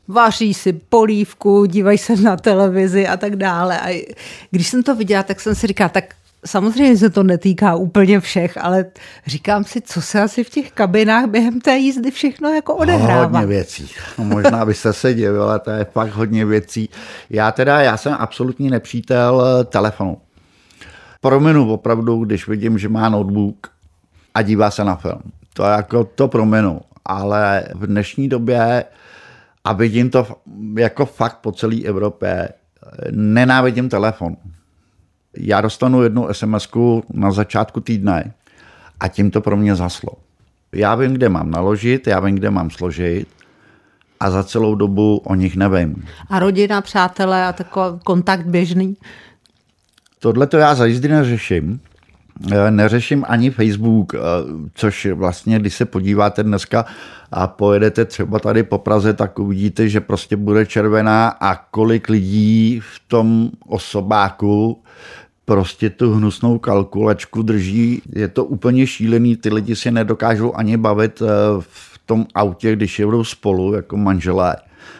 Vaří 0.07 0.53
si 0.53 0.73
polívku, 0.73 1.65
dívají 1.65 1.97
se 1.97 2.15
na 2.15 2.37
televizi 2.37 3.07
a 3.07 3.17
tak 3.17 3.35
dále. 3.35 3.79
A 3.79 4.05
když 4.51 4.67
jsem 4.67 4.83
to 4.83 4.95
viděla, 4.95 5.23
tak 5.23 5.39
jsem 5.39 5.55
si 5.55 5.67
říkala, 5.67 5.89
tak 5.89 6.05
samozřejmě 6.45 6.97
se 6.97 7.09
to 7.09 7.23
netýká 7.23 7.75
úplně 7.75 8.19
všech, 8.19 8.57
ale 8.61 8.85
říkám 9.27 9.63
si, 9.63 9.81
co 9.81 10.01
se 10.01 10.21
asi 10.21 10.43
v 10.43 10.49
těch 10.49 10.71
kabinách 10.71 11.25
během 11.25 11.61
té 11.61 11.77
jízdy 11.77 12.11
všechno 12.11 12.49
jako 12.49 12.75
odehrává. 12.75 13.39
Hodně 13.39 13.55
věcí. 13.55 13.89
No, 14.17 14.23
možná 14.23 14.65
byste 14.65 14.93
se 14.93 15.13
divil, 15.13 15.59
to 15.59 15.71
je 15.71 15.85
fakt 15.85 16.11
hodně 16.11 16.45
věcí. 16.45 16.89
Já 17.29 17.51
teda, 17.51 17.81
já 17.81 17.97
jsem 17.97 18.15
absolutní 18.19 18.69
nepřítel 18.69 19.43
eh, 19.45 19.63
telefonu. 19.63 20.17
Prominu 21.21 21.73
opravdu, 21.73 22.25
když 22.25 22.47
vidím, 22.47 22.77
že 22.77 22.89
má 22.89 23.09
notebook 23.09 23.67
a 24.33 24.41
dívá 24.41 24.71
se 24.71 24.83
na 24.83 24.95
film. 24.95 25.21
To 25.53 25.63
je 25.63 25.71
jako, 25.71 26.03
to 26.03 26.27
prominu. 26.27 26.81
Ale 27.05 27.63
v 27.75 27.87
dnešní 27.87 28.29
době, 28.29 28.85
a 29.63 29.73
vidím 29.73 30.09
to 30.09 30.27
jako 30.77 31.05
fakt 31.05 31.37
po 31.37 31.51
celé 31.51 31.81
Evropě, 31.83 32.49
nenávidím 33.11 33.89
telefon. 33.89 34.37
Já 35.37 35.61
dostanu 35.61 36.03
jednu 36.03 36.27
sms 36.31 36.67
na 37.13 37.31
začátku 37.31 37.79
týdne 37.79 38.33
a 38.99 39.07
tím 39.07 39.31
to 39.31 39.41
pro 39.41 39.57
mě 39.57 39.75
zaslo. 39.75 40.11
Já 40.73 40.95
vím, 40.95 41.13
kde 41.13 41.29
mám 41.29 41.51
naložit, 41.51 42.07
já 42.07 42.19
vím, 42.19 42.35
kde 42.35 42.49
mám 42.49 42.69
složit 42.69 43.27
a 44.19 44.29
za 44.29 44.43
celou 44.43 44.75
dobu 44.75 45.17
o 45.17 45.35
nich 45.35 45.55
nevím. 45.55 46.05
A 46.29 46.39
rodina, 46.39 46.81
přátelé 46.81 47.45
a 47.45 47.53
takový 47.53 47.99
kontakt 48.03 48.45
běžný. 48.45 48.97
Tohle 50.19 50.47
to 50.47 50.57
já 50.57 50.75
za 50.75 50.85
jízdy 50.85 51.07
neřeším. 51.07 51.79
Eh, 52.51 52.71
Neřeším 52.71 53.25
ani 53.27 53.49
Facebook, 53.49 54.13
eh, 54.13 54.19
což 54.73 55.07
vlastně, 55.13 55.59
když 55.59 55.73
se 55.75 55.85
podíváte 55.85 56.43
dneska 56.43 56.85
a 57.31 57.47
pojedete 57.47 58.05
třeba 58.05 58.39
tady 58.39 58.63
po 58.63 58.77
Praze, 58.77 59.13
tak 59.13 59.39
uvidíte, 59.39 59.89
že 59.89 60.01
prostě 60.01 60.35
bude 60.35 60.65
červená 60.65 61.27
a 61.27 61.55
kolik 61.55 62.09
lidí 62.09 62.79
v 62.79 63.01
tom 63.07 63.49
osobáku 63.67 64.83
prostě 65.45 65.89
tu 65.89 66.13
hnusnou 66.13 66.59
kalkulačku 66.59 67.41
drží. 67.41 68.01
Je 68.15 68.27
to 68.27 68.45
úplně 68.45 68.87
šílený, 68.87 69.37
ty 69.37 69.49
lidi 69.53 69.75
si 69.75 69.91
nedokážou 69.91 70.55
ani 70.55 70.77
bavit 70.77 71.21
eh, 71.21 71.25
v 71.59 71.99
tom 72.05 72.25
autě, 72.35 72.75
když 72.75 72.99
jedou 72.99 73.23
spolu 73.23 73.73
jako 73.73 73.97
manželé. 73.97 74.55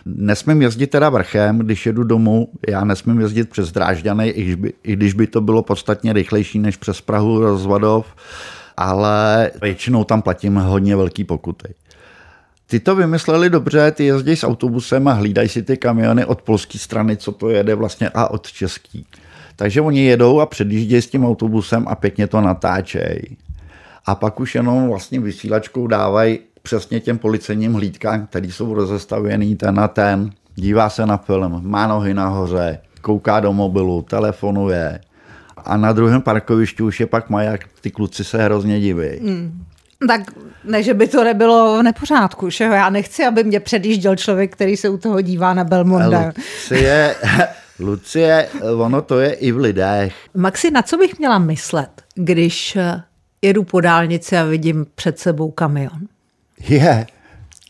Nesmím 0.06 0.62
jezdit 0.62 0.88
teda 0.88 1.10
vrchem, 1.10 1.60
když 1.60 1.86
jedu 1.86 2.04
domů, 2.04 2.48
já 2.70 2.84
nesmím 2.86 3.20
jezdit 3.20 3.50
přes 3.50 3.72
Drážďany, 3.72 4.28
i 4.28 4.44
když 4.44 4.56
by, 4.56 4.74
i 4.84 4.94
když 4.94 5.14
by 5.14 5.28
to 5.28 5.42
bylo 5.42 5.64
podstatně 5.64 6.14
rychlejší 6.14 6.60
než 6.60 6.78
přes 6.78 7.02
Prahu, 7.02 7.40
Rozvadov, 7.40 8.16
ale 8.78 9.52
většinou 9.62 10.04
tam 10.04 10.22
platím 10.22 10.56
hodně 10.56 10.96
velký 10.96 11.24
pokuty. 11.24 11.74
Ty 12.68 12.80
to 12.80 12.96
vymysleli 12.96 13.50
dobře, 13.50 13.92
ty 13.92 14.06
jezdí 14.06 14.36
s 14.36 14.44
autobusem 14.44 15.08
a 15.08 15.14
hlídají 15.14 15.50
si 15.50 15.64
ty 15.64 15.78
kamiony 15.78 16.26
od 16.26 16.42
polské 16.42 16.78
strany, 16.78 17.18
co 17.18 17.32
to 17.32 17.50
jede 17.50 17.76
vlastně 17.76 18.10
a 18.10 18.28
od 18.28 18.52
český. 18.52 19.06
Takže 19.56 19.82
oni 19.82 20.02
jedou 20.06 20.40
a 20.40 20.46
předjíždějí 20.46 21.02
s 21.02 21.08
tím 21.08 21.26
autobusem 21.26 21.86
a 21.88 21.96
pěkně 21.96 22.28
to 22.28 22.42
natáčejí. 22.42 23.38
A 24.06 24.16
pak 24.16 24.40
už 24.40 24.56
jenom 24.56 24.88
vlastně 24.88 25.20
vysílačkou 25.20 25.88
dávají 25.88 26.40
přesně 26.70 27.00
těm 27.00 27.18
policejním 27.18 27.74
hlídkám, 27.74 28.28
který 28.28 28.52
jsou 28.52 28.74
rozestavěný 28.74 29.56
ten 29.56 29.80
a 29.80 29.88
ten, 29.88 30.30
dívá 30.56 30.90
se 30.90 31.06
na 31.06 31.18
film, 31.18 31.62
má 31.64 31.88
nohy 31.88 32.14
nahoře, 32.14 32.80
kouká 33.02 33.40
do 33.40 33.54
mobilu, 33.54 34.02
telefonuje. 34.02 35.02
A 35.66 35.78
na 35.78 35.94
druhém 35.94 36.22
parkovišti 36.22 36.84
už 36.84 37.00
je 37.00 37.08
pak 37.08 37.30
maják, 37.30 37.66
ty 37.82 37.92
kluci 37.92 38.24
se 38.24 38.44
hrozně 38.44 38.80
diví. 38.80 39.10
Mm. 39.22 39.64
Tak 40.08 40.22
ne, 40.64 40.84
že 40.84 40.94
by 40.94 41.08
to 41.08 41.24
nebylo 41.24 41.80
v 41.80 41.84
nepořádku, 41.84 42.50
že 42.50 42.64
jo? 42.64 42.72
Já 42.72 42.90
nechci, 42.90 43.26
aby 43.26 43.44
mě 43.44 43.60
předjížděl 43.60 44.16
člověk, 44.16 44.54
který 44.54 44.78
se 44.78 44.90
u 44.90 44.98
toho 44.98 45.22
dívá 45.22 45.54
na 45.54 45.64
Belmonda. 45.64 46.32
Lucie, 46.70 47.16
Lucie, 47.80 48.50
ono 48.76 49.02
to 49.02 49.20
je 49.20 49.34
i 49.34 49.52
v 49.52 49.58
lidech. 49.58 50.14
Maxi, 50.34 50.72
na 50.72 50.82
co 50.82 50.98
bych 50.98 51.20
měla 51.20 51.40
myslet, 51.40 52.02
když 52.16 52.76
eh, 52.76 53.02
jedu 53.42 53.64
po 53.64 53.82
dálnici 53.82 54.38
a 54.38 54.44
vidím 54.44 54.86
před 54.96 55.20
sebou 55.20 55.52
kamion? 55.52 56.00
Je, 56.60 57.08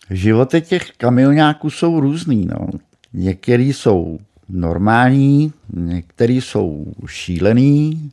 životy 0.09 0.61
těch 0.61 0.91
kamionáků 0.91 1.69
jsou 1.69 1.99
různý. 1.99 2.45
No. 2.45 2.67
Některý 3.13 3.73
jsou 3.73 4.19
normální, 4.49 5.53
některý 5.73 6.41
jsou 6.41 6.85
šílený, 7.05 8.11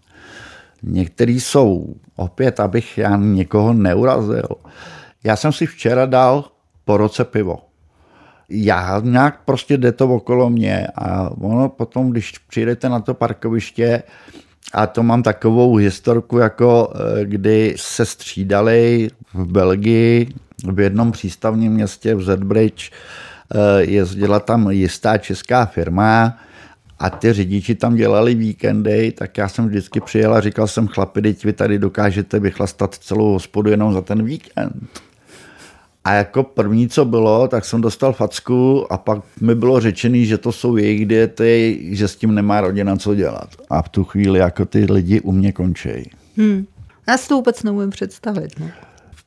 některý 0.82 1.40
jsou 1.40 1.94
opět, 2.16 2.60
abych 2.60 2.98
já 2.98 3.16
někoho 3.16 3.72
neurazil. 3.72 4.48
Já 5.24 5.36
jsem 5.36 5.52
si 5.52 5.66
včera 5.66 6.06
dal 6.06 6.44
po 6.84 6.96
roce 6.96 7.24
pivo. 7.24 7.58
Já 8.48 9.00
nějak 9.04 9.40
prostě 9.44 9.76
jde 9.76 9.92
to 9.92 10.08
okolo 10.08 10.50
mě 10.50 10.86
a 10.94 11.30
ono 11.30 11.68
potom, 11.68 12.10
když 12.10 12.38
přijdete 12.38 12.88
na 12.88 13.00
to 13.00 13.14
parkoviště, 13.14 14.02
a 14.72 14.86
to 14.86 15.02
mám 15.02 15.22
takovou 15.22 15.76
historku, 15.76 16.38
jako 16.38 16.92
eh, 16.94 17.24
kdy 17.24 17.74
se 17.76 18.04
střídali 18.04 19.10
v 19.34 19.46
Belgii 19.46 20.28
v 20.72 20.80
jednom 20.80 21.12
přístavním 21.12 21.72
městě 21.72 22.14
v 22.14 22.22
Zedbridge, 22.22 22.90
eh, 22.90 23.82
jezdila 23.82 24.40
tam 24.40 24.70
jistá 24.70 25.18
česká 25.18 25.66
firma 25.66 26.38
a 26.98 27.10
ty 27.10 27.32
řidiči 27.32 27.74
tam 27.74 27.96
dělali 27.96 28.34
víkendy, 28.34 29.12
tak 29.12 29.38
já 29.38 29.48
jsem 29.48 29.68
vždycky 29.68 30.00
přijel 30.00 30.34
a 30.34 30.40
říkal 30.40 30.66
jsem 30.66 30.88
chlapi, 30.88 31.22
teď 31.22 31.44
vy 31.44 31.52
tady 31.52 31.78
dokážete 31.78 32.40
vychlastat 32.40 32.94
celou 32.94 33.32
hospodu 33.32 33.70
jenom 33.70 33.92
za 33.92 34.00
ten 34.00 34.24
víkend. 34.24 35.00
A 36.06 36.12
jako 36.12 36.42
první, 36.42 36.88
co 36.88 37.04
bylo, 37.04 37.48
tak 37.48 37.64
jsem 37.64 37.80
dostal 37.80 38.12
facku 38.12 38.92
a 38.92 38.98
pak 38.98 39.18
mi 39.40 39.54
bylo 39.54 39.80
řečený, 39.80 40.26
že 40.26 40.38
to 40.38 40.52
jsou 40.52 40.76
jejich 40.76 41.06
diety, 41.06 41.78
že 41.82 42.08
s 42.08 42.16
tím 42.16 42.34
nemá 42.34 42.60
rodina 42.60 42.96
co 42.96 43.14
dělat. 43.14 43.48
A 43.70 43.82
v 43.82 43.88
tu 43.88 44.04
chvíli 44.04 44.38
jako 44.38 44.64
ty 44.64 44.86
lidi 44.90 45.20
u 45.20 45.32
mě 45.32 45.52
končí. 45.52 46.10
Hmm. 46.36 46.66
Já 47.08 47.18
si 47.18 47.28
to 47.28 47.34
vůbec 47.34 47.62
neumím 47.62 47.90
představit. 47.90 48.60
No. 48.60 48.66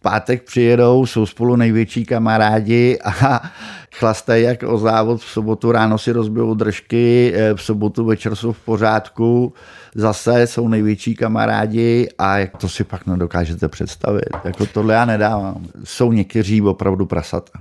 Pátek 0.01 0.43
přijedou, 0.43 1.05
jsou 1.05 1.25
spolu 1.25 1.55
největší 1.55 2.05
kamarádi 2.05 2.99
a 3.03 3.41
chlastají 3.95 4.43
jak 4.43 4.63
o 4.63 4.77
závod. 4.77 5.21
V 5.21 5.29
sobotu 5.29 5.71
ráno 5.71 5.97
si 5.97 6.11
rozbijou 6.11 6.53
držky, 6.53 7.33
eh, 7.35 7.53
v 7.53 7.61
sobotu 7.61 8.05
večer 8.05 8.35
jsou 8.35 8.51
v 8.51 8.59
pořádku, 8.59 9.53
zase 9.95 10.47
jsou 10.47 10.67
největší 10.67 11.15
kamarádi 11.15 12.09
a 12.17 12.37
jak 12.37 12.57
to 12.57 12.69
si 12.69 12.83
pak 12.83 13.07
nedokážete 13.07 13.67
představit. 13.67 14.29
Jako 14.43 14.65
tohle 14.65 14.93
já 14.93 15.05
nedávám. 15.05 15.65
Jsou 15.83 16.11
někteří 16.11 16.61
opravdu 16.61 17.05
prasata. 17.05 17.51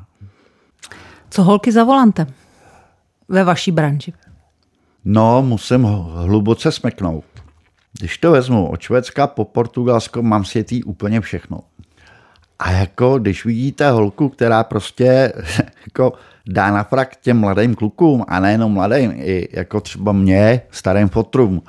Co 1.31 1.43
holky 1.43 1.73
za 1.73 1.85
volantem 1.85 2.27
ve 3.29 3.45
vaší 3.45 3.71
branži? 3.73 4.13
No, 5.05 5.43
musím 5.43 5.83
ho 5.83 6.03
hluboce 6.03 6.73
smeknout. 6.73 7.25
Když 7.99 8.19
to 8.19 8.31
vezmu 8.33 8.71
od 8.71 8.81
Švédska 8.81 9.27
po 9.27 9.45
Portugalsko, 9.45 10.23
mám 10.23 10.45
světý 10.45 10.85
úplně 10.85 11.21
všechno. 11.21 11.61
A 12.59 12.71
jako 12.71 13.19
když 13.19 13.45
vidíte 13.45 13.91
holku, 13.91 14.29
která 14.29 14.65
prostě 14.65 15.33
jako 15.87 16.13
dá 16.49 16.71
na 16.71 16.85
frak 16.85 17.17
těm 17.17 17.39
mladým 17.39 17.75
klukům 17.75 18.25
a 18.29 18.41
nejenom 18.41 18.73
mladým, 18.73 19.13
i 19.17 19.49
jako 19.53 19.81
třeba 19.81 20.13
mě, 20.13 20.61
starým 20.71 21.09
fotrům, 21.09 21.63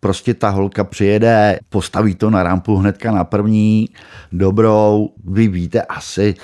prostě 0.00 0.34
ta 0.34 0.48
holka 0.48 0.84
přijede, 0.84 1.58
postaví 1.68 2.14
to 2.14 2.30
na 2.30 2.42
rampu 2.42 2.76
hnedka 2.76 3.12
na 3.12 3.24
první, 3.24 3.88
dobrou, 4.32 5.10
vy 5.24 5.48
víte 5.48 5.82
asi, 5.82 6.34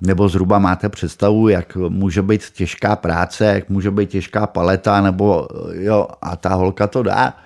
nebo 0.00 0.28
zhruba 0.28 0.58
máte 0.58 0.88
představu, 0.88 1.48
jak 1.48 1.76
může 1.76 2.22
být 2.22 2.42
těžká 2.50 2.96
práce, 2.96 3.44
jak 3.44 3.68
může 3.68 3.90
být 3.90 4.10
těžká 4.10 4.46
paleta, 4.46 5.00
nebo 5.00 5.48
jo, 5.72 6.08
a 6.22 6.36
ta 6.36 6.54
holka 6.54 6.86
to 6.86 7.02
dá. 7.02 7.36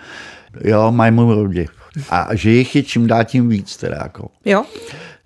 Jo, 0.65 0.93
mají 0.93 1.13
můj 1.13 1.35
obdiv. 1.35 1.71
A 2.11 2.29
že 2.35 2.51
jich 2.51 2.77
je 2.77 2.83
čím 2.83 3.07
dál 3.07 3.25
tím 3.25 3.49
víc 3.49 3.77
teda 3.77 3.97
jako. 4.03 4.29
Jo? 4.45 4.65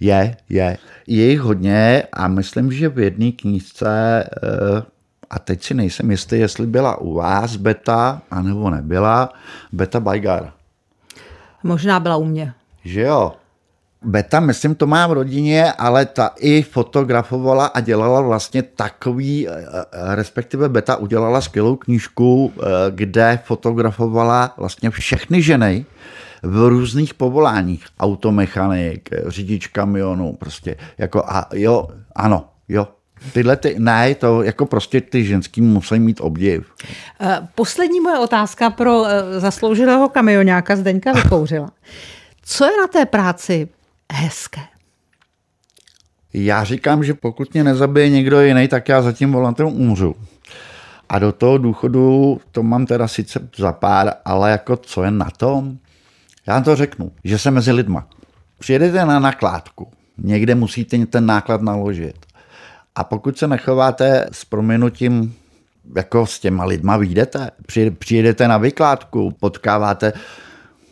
Je, 0.01 0.37
je. 0.49 0.79
Je 1.07 1.31
jich 1.31 1.41
hodně 1.41 2.03
a 2.13 2.29
myslím, 2.29 2.73
že 2.73 2.89
v 2.89 2.99
jedné 2.99 3.33
knížce, 3.33 4.25
eh, 4.25 4.83
a 5.31 5.39
teď 5.39 5.65
si 5.65 5.75
nejsem 5.75 6.11
jistý, 6.11 6.39
jestli 6.39 6.67
byla 6.67 6.97
u 6.97 7.15
vás 7.15 7.57
beta, 7.57 8.23
anebo 8.31 8.71
nebyla, 8.71 9.33
beta 9.73 10.01
Bajgar. 10.01 10.53
Možná 11.63 12.01
byla 12.01 12.17
u 12.17 12.25
mě. 12.25 12.53
Že 12.85 13.01
jo? 13.01 13.33
Beta, 14.03 14.41
myslím, 14.41 14.75
to 14.75 14.87
má 14.87 15.07
v 15.07 15.13
rodině, 15.13 15.73
ale 15.73 16.07
ta 16.07 16.31
i 16.39 16.63
fotografovala 16.63 17.67
a 17.67 17.81
dělala 17.81 18.21
vlastně 18.21 18.63
takový, 18.63 19.49
eh, 19.49 19.53
eh, 19.53 20.15
respektive 20.15 20.69
Beta 20.69 20.97
udělala 20.97 21.41
skvělou 21.41 21.77
knížku, 21.77 22.53
kde 22.91 23.39
fotografovala 23.45 24.55
vlastně 24.57 24.91
všechny 24.91 25.43
ženy, 25.43 25.87
v 26.43 26.69
různých 26.69 27.15
povoláních. 27.15 27.85
Automechanik, 28.01 29.09
řidič 29.27 29.67
kamionu, 29.67 30.33
prostě 30.33 30.77
jako 30.99 31.25
a 31.27 31.49
jo, 31.55 31.89
ano, 32.17 32.49
jo, 32.69 32.89
Tyhle 33.33 33.57
ty, 33.57 33.77
ne, 33.79 34.15
to 34.15 34.43
jako 34.43 34.67
prostě 34.67 35.01
ty 35.01 35.25
ženský 35.25 35.61
musí 35.61 35.99
mít 35.99 36.21
obdiv. 36.21 36.73
Eh, 37.21 37.49
poslední 37.55 38.01
moje 38.01 38.19
otázka 38.19 38.71
pro 38.71 39.07
eh, 39.07 39.41
zaslouženého 39.41 40.09
kamionáka 40.09 40.77
Zdeňka 40.77 41.13
Vykouřila. 41.13 41.71
Co 42.43 42.65
je 42.65 42.71
na 42.77 42.87
té 42.87 43.07
práci 43.07 43.69
hezké? 44.13 44.61
Já 46.35 46.65
říkám, 46.65 47.05
že 47.05 47.15
pokud 47.15 47.55
mě 47.55 47.65
nezabije 47.65 48.09
někdo 48.09 48.41
jiný, 48.41 48.69
tak 48.69 48.89
já 48.89 49.03
zatím 49.03 49.33
volantem 49.33 49.67
umřu. 49.67 50.17
A 51.09 51.19
do 51.19 51.33
toho 51.33 51.59
důchodu 51.59 52.41
to 52.53 52.63
mám 52.63 52.87
teda 52.87 53.09
sice 53.09 53.49
za 53.57 53.73
pár, 53.73 54.13
ale 54.25 54.51
jako 54.51 54.77
co 54.77 55.03
je 55.03 55.11
na 55.11 55.31
tom? 55.37 55.79
Já 56.47 56.61
to 56.61 56.77
řeknu, 56.77 57.13
že 57.25 57.39
se 57.39 57.51
mezi 57.51 57.73
lidma. 57.73 58.09
Přijedete 58.59 59.05
na 59.05 59.19
nakládku, 59.19 59.89
někde 60.19 60.55
musíte 60.55 61.07
ten 61.07 61.27
náklad 61.27 61.63
naložit. 61.63 62.27
A 62.95 63.05
pokud 63.05 63.39
se 63.39 63.49
nechováte 63.49 64.27
s 64.33 64.45
proměnutím, 64.45 65.35
jako 65.97 66.27
s 66.27 66.41
těma 66.41 66.65
lidma 66.65 66.97
vyjdete, 66.97 67.51
přijedete 67.99 68.49
na 68.49 68.59
vykládku, 68.59 69.31
potkáváte 69.41 70.13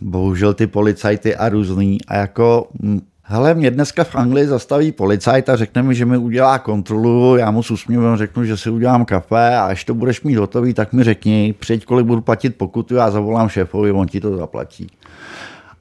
bohužel 0.01 0.55
ty 0.55 0.67
policajty 0.67 1.37
a 1.37 1.49
různý 1.49 1.99
a 2.09 2.17
jako 2.17 2.69
hm, 2.83 3.01
Hele, 3.31 3.55
mě 3.55 3.71
dneska 3.71 4.05
v 4.05 4.15
Anglii 4.15 4.47
zastaví 4.47 4.93
policajt 4.93 5.49
a 5.49 5.57
řekne 5.57 5.83
mi, 5.83 5.95
že 5.95 6.05
mi 6.05 6.17
udělá 6.19 6.59
kontrolu, 6.59 7.37
já 7.37 7.51
mu 7.51 7.63
s 7.63 7.71
úsměvem 7.71 8.17
řeknu, 8.17 8.45
že 8.45 8.57
si 8.57 8.71
udělám 8.71 9.05
kafe 9.05 9.57
a 9.57 9.65
až 9.65 9.85
to 9.85 9.95
budeš 9.95 10.23
mít 10.23 10.35
hotový, 10.35 10.75
tak 10.75 10.93
mi 10.93 11.05
řekni, 11.05 11.55
přijď, 11.59 11.85
kolik 11.85 12.07
budu 12.07 12.21
platit 12.21 12.57
pokutu, 12.57 12.95
já 12.95 13.11
zavolám 13.11 13.49
šéfovi, 13.49 13.93
on 13.93 14.07
ti 14.07 14.21
to 14.21 14.37
zaplatí. 14.37 14.87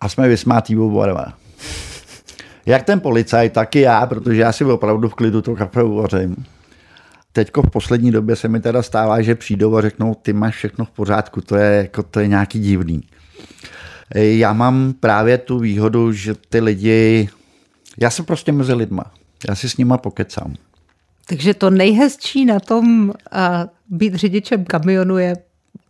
A 0.01 0.09
jsme 0.09 0.27
vysmátí 0.27 0.77
oba 0.77 1.33
Jak 2.65 2.83
ten 2.83 2.99
policajt, 2.99 3.53
tak 3.53 3.75
i 3.75 3.79
já, 3.79 4.05
protože 4.05 4.41
já 4.41 4.51
si 4.51 4.65
opravdu 4.65 5.09
v 5.09 5.15
klidu 5.15 5.41
to 5.41 5.55
kafe 5.55 5.83
uvařím. 5.83 6.45
Teďko 7.31 7.61
v 7.61 7.69
poslední 7.69 8.11
době 8.11 8.35
se 8.35 8.47
mi 8.47 8.59
teda 8.59 8.83
stává, 8.83 9.21
že 9.21 9.35
přijdou 9.35 9.75
a 9.75 9.81
řeknou, 9.81 10.15
ty 10.15 10.33
máš 10.33 10.55
všechno 10.55 10.85
v 10.85 10.89
pořádku, 10.89 11.41
to 11.41 11.55
je, 11.55 11.77
jako, 11.77 12.03
to 12.03 12.19
je 12.19 12.27
nějaký 12.27 12.59
divný. 12.59 13.03
Já 14.15 14.53
mám 14.53 14.93
právě 14.99 15.37
tu 15.37 15.59
výhodu, 15.59 16.11
že 16.11 16.35
ty 16.49 16.59
lidi 16.59 17.29
já 18.01 18.09
jsem 18.09 18.25
prostě 18.25 18.51
mezi 18.51 18.73
lidma. 18.73 19.11
Já 19.49 19.55
si 19.55 19.69
s 19.69 19.77
nima 19.77 19.97
pokecám. 19.97 20.53
Takže 21.27 21.53
to 21.53 21.69
nejhezčí 21.69 22.45
na 22.45 22.59
tom 22.59 23.13
a 23.31 23.67
být 23.89 24.15
řidičem 24.15 24.65
kamionu 24.65 25.17
je, 25.17 25.35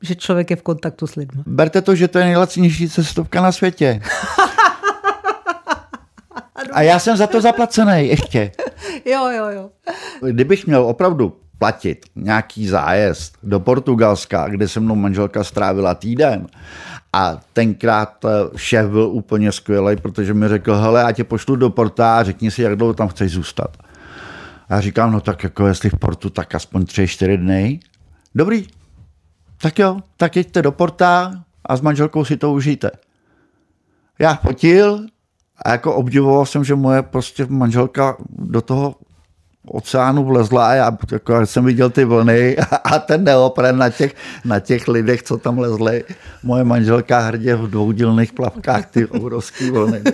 že 0.02 0.16
člověk 0.16 0.50
je 0.50 0.56
v 0.56 0.62
kontaktu 0.62 1.08
s 1.08 1.16
lidmi. 1.16 1.44
Berte 1.46 1.82
to, 1.82 1.96
že 1.96 2.08
to 2.08 2.20
je 2.20 2.26
nejlacnější 2.26 2.90
cestovka 2.90 3.42
na 3.42 3.52
světě. 3.52 4.02
A 6.72 6.82
já 6.82 7.00
jsem 7.00 7.18
za 7.18 7.28
to 7.28 7.42
zaplacený 7.42 8.08
ještě. 8.08 8.52
Jo, 9.06 9.30
jo, 9.30 9.46
jo. 9.46 9.70
Kdybych 10.32 10.68
měl 10.68 10.86
opravdu 10.86 11.38
platit 11.58 12.06
nějaký 12.16 12.68
zájezd 12.68 13.38
do 13.44 13.60
Portugalska, 13.60 14.48
kde 14.48 14.68
se 14.68 14.80
mnou 14.80 14.96
manželka 14.96 15.44
strávila 15.44 15.96
týden 15.96 16.48
a 17.14 17.40
tenkrát 17.54 18.26
eh, 18.26 18.30
šéf 18.56 18.90
byl 18.90 19.10
úplně 19.12 19.52
skvělý, 19.52 19.96
protože 19.96 20.34
mi 20.34 20.48
řekl, 20.48 20.76
hele, 20.76 21.02
já 21.02 21.12
tě 21.12 21.24
pošlu 21.24 21.56
do 21.56 21.70
porta 21.70 22.18
a 22.18 22.24
řekni 22.24 22.52
si, 22.52 22.62
jak 22.62 22.76
dlouho 22.76 22.94
tam 22.94 23.08
chceš 23.08 23.32
zůstat. 23.32 23.78
A 24.70 24.76
já 24.76 24.82
říkám, 24.82 25.12
no 25.12 25.22
tak 25.22 25.44
jako 25.44 25.68
jestli 25.68 25.90
v 25.90 26.00
portu, 26.00 26.30
tak 26.30 26.56
aspoň 26.56 26.86
tři, 26.86 27.08
čtyři 27.08 27.38
dny. 27.38 27.80
Dobrý, 28.36 28.68
tak 29.62 29.80
jo, 29.80 30.00
tak 30.18 30.36
jeďte 30.36 30.62
do 30.62 30.72
porta 30.72 31.44
a 31.66 31.76
s 31.76 31.82
manželkou 31.82 32.26
si 32.26 32.38
to 32.38 32.54
užijte. 32.54 32.92
Já 34.20 34.36
fotil 34.36 35.06
a 35.66 35.72
jako 35.72 35.96
obdivoval 35.96 36.46
jsem, 36.46 36.64
že 36.64 36.76
moje 36.76 37.02
prostě 37.02 37.46
manželka 37.46 38.18
do 38.30 38.62
toho 38.62 38.96
oceánu 39.68 40.26
vlezla 40.26 40.68
a 40.68 40.74
já 40.74 40.98
jako 41.12 41.46
jsem 41.46 41.66
viděl 41.66 41.90
ty 41.90 42.06
vlny 42.06 42.58
a 42.84 43.00
ten 43.00 43.24
neopren 43.24 43.78
na 43.78 43.90
těch, 43.90 44.16
na 44.46 44.60
těch 44.60 44.88
lidech, 44.88 45.24
co 45.24 45.38
tam 45.38 45.60
lezli. 45.60 46.04
Moje 46.44 46.64
manželka 46.64 47.20
hrdě 47.20 47.56
v 47.56 47.70
dvoudílných 47.70 48.34
plavkách 48.34 48.86
ty 48.86 49.06
obrovské 49.06 49.72
vlny. 49.72 50.02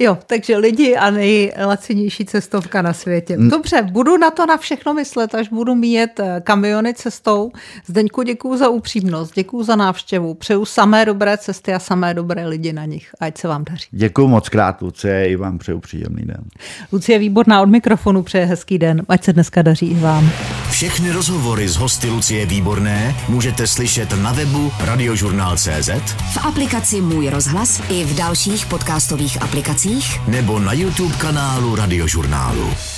Jo, 0.00 0.18
takže 0.26 0.56
lidi 0.56 0.96
a 0.96 1.10
nejlacinější 1.10 2.24
cestovka 2.24 2.82
na 2.82 2.92
světě. 2.92 3.36
Dobře, 3.38 3.82
budu 3.82 4.16
na 4.16 4.30
to 4.30 4.46
na 4.46 4.56
všechno 4.56 4.94
myslet, 4.94 5.34
až 5.34 5.48
budu 5.48 5.74
mít 5.74 6.20
eh, 6.20 6.40
kamiony 6.44 6.94
cestou. 6.94 7.52
Zdeňku, 7.86 8.22
děkuji 8.22 8.56
za 8.56 8.68
upřímnost, 8.68 9.34
děkuji 9.34 9.62
za 9.62 9.76
návštěvu, 9.76 10.34
přeju 10.34 10.64
samé 10.64 11.04
dobré 11.04 11.38
cesty 11.38 11.74
a 11.74 11.78
samé 11.78 12.14
dobré 12.14 12.46
lidi 12.46 12.72
na 12.72 12.84
nich. 12.84 13.10
Ať 13.20 13.38
se 13.38 13.48
vám 13.48 13.64
daří. 13.64 13.86
Děkuji 13.90 14.28
moc 14.28 14.48
krát, 14.48 14.82
Lucie, 14.82 15.28
i 15.28 15.36
vám 15.36 15.58
přeju 15.58 15.80
příjemný 15.80 16.22
den. 16.22 16.44
Lucie 16.92 17.18
Výborná 17.18 17.57
od 17.62 17.70
mikrofonu 17.70 18.22
přeje 18.22 18.44
hezký 18.44 18.78
den. 18.78 19.02
Ať 19.08 19.24
se 19.24 19.32
dneska 19.32 19.62
daří 19.62 19.86
i 19.86 19.94
vám. 19.94 20.30
Všechny 20.70 21.10
rozhovory 21.10 21.68
z 21.68 21.76
hosty 21.76 22.10
Lucie 22.10 22.46
Výborné 22.46 23.14
můžete 23.28 23.66
slyšet 23.66 24.22
na 24.22 24.32
webu 24.32 24.72
radiožurnál.cz, 24.84 25.90
v 26.32 26.38
aplikaci 26.42 27.00
Můj 27.00 27.28
rozhlas 27.28 27.82
i 27.90 28.04
v 28.04 28.16
dalších 28.16 28.66
podcastových 28.66 29.42
aplikacích 29.42 30.28
nebo 30.28 30.58
na 30.58 30.72
YouTube 30.72 31.14
kanálu 31.14 31.76
Radiožurnálu. 31.76 32.97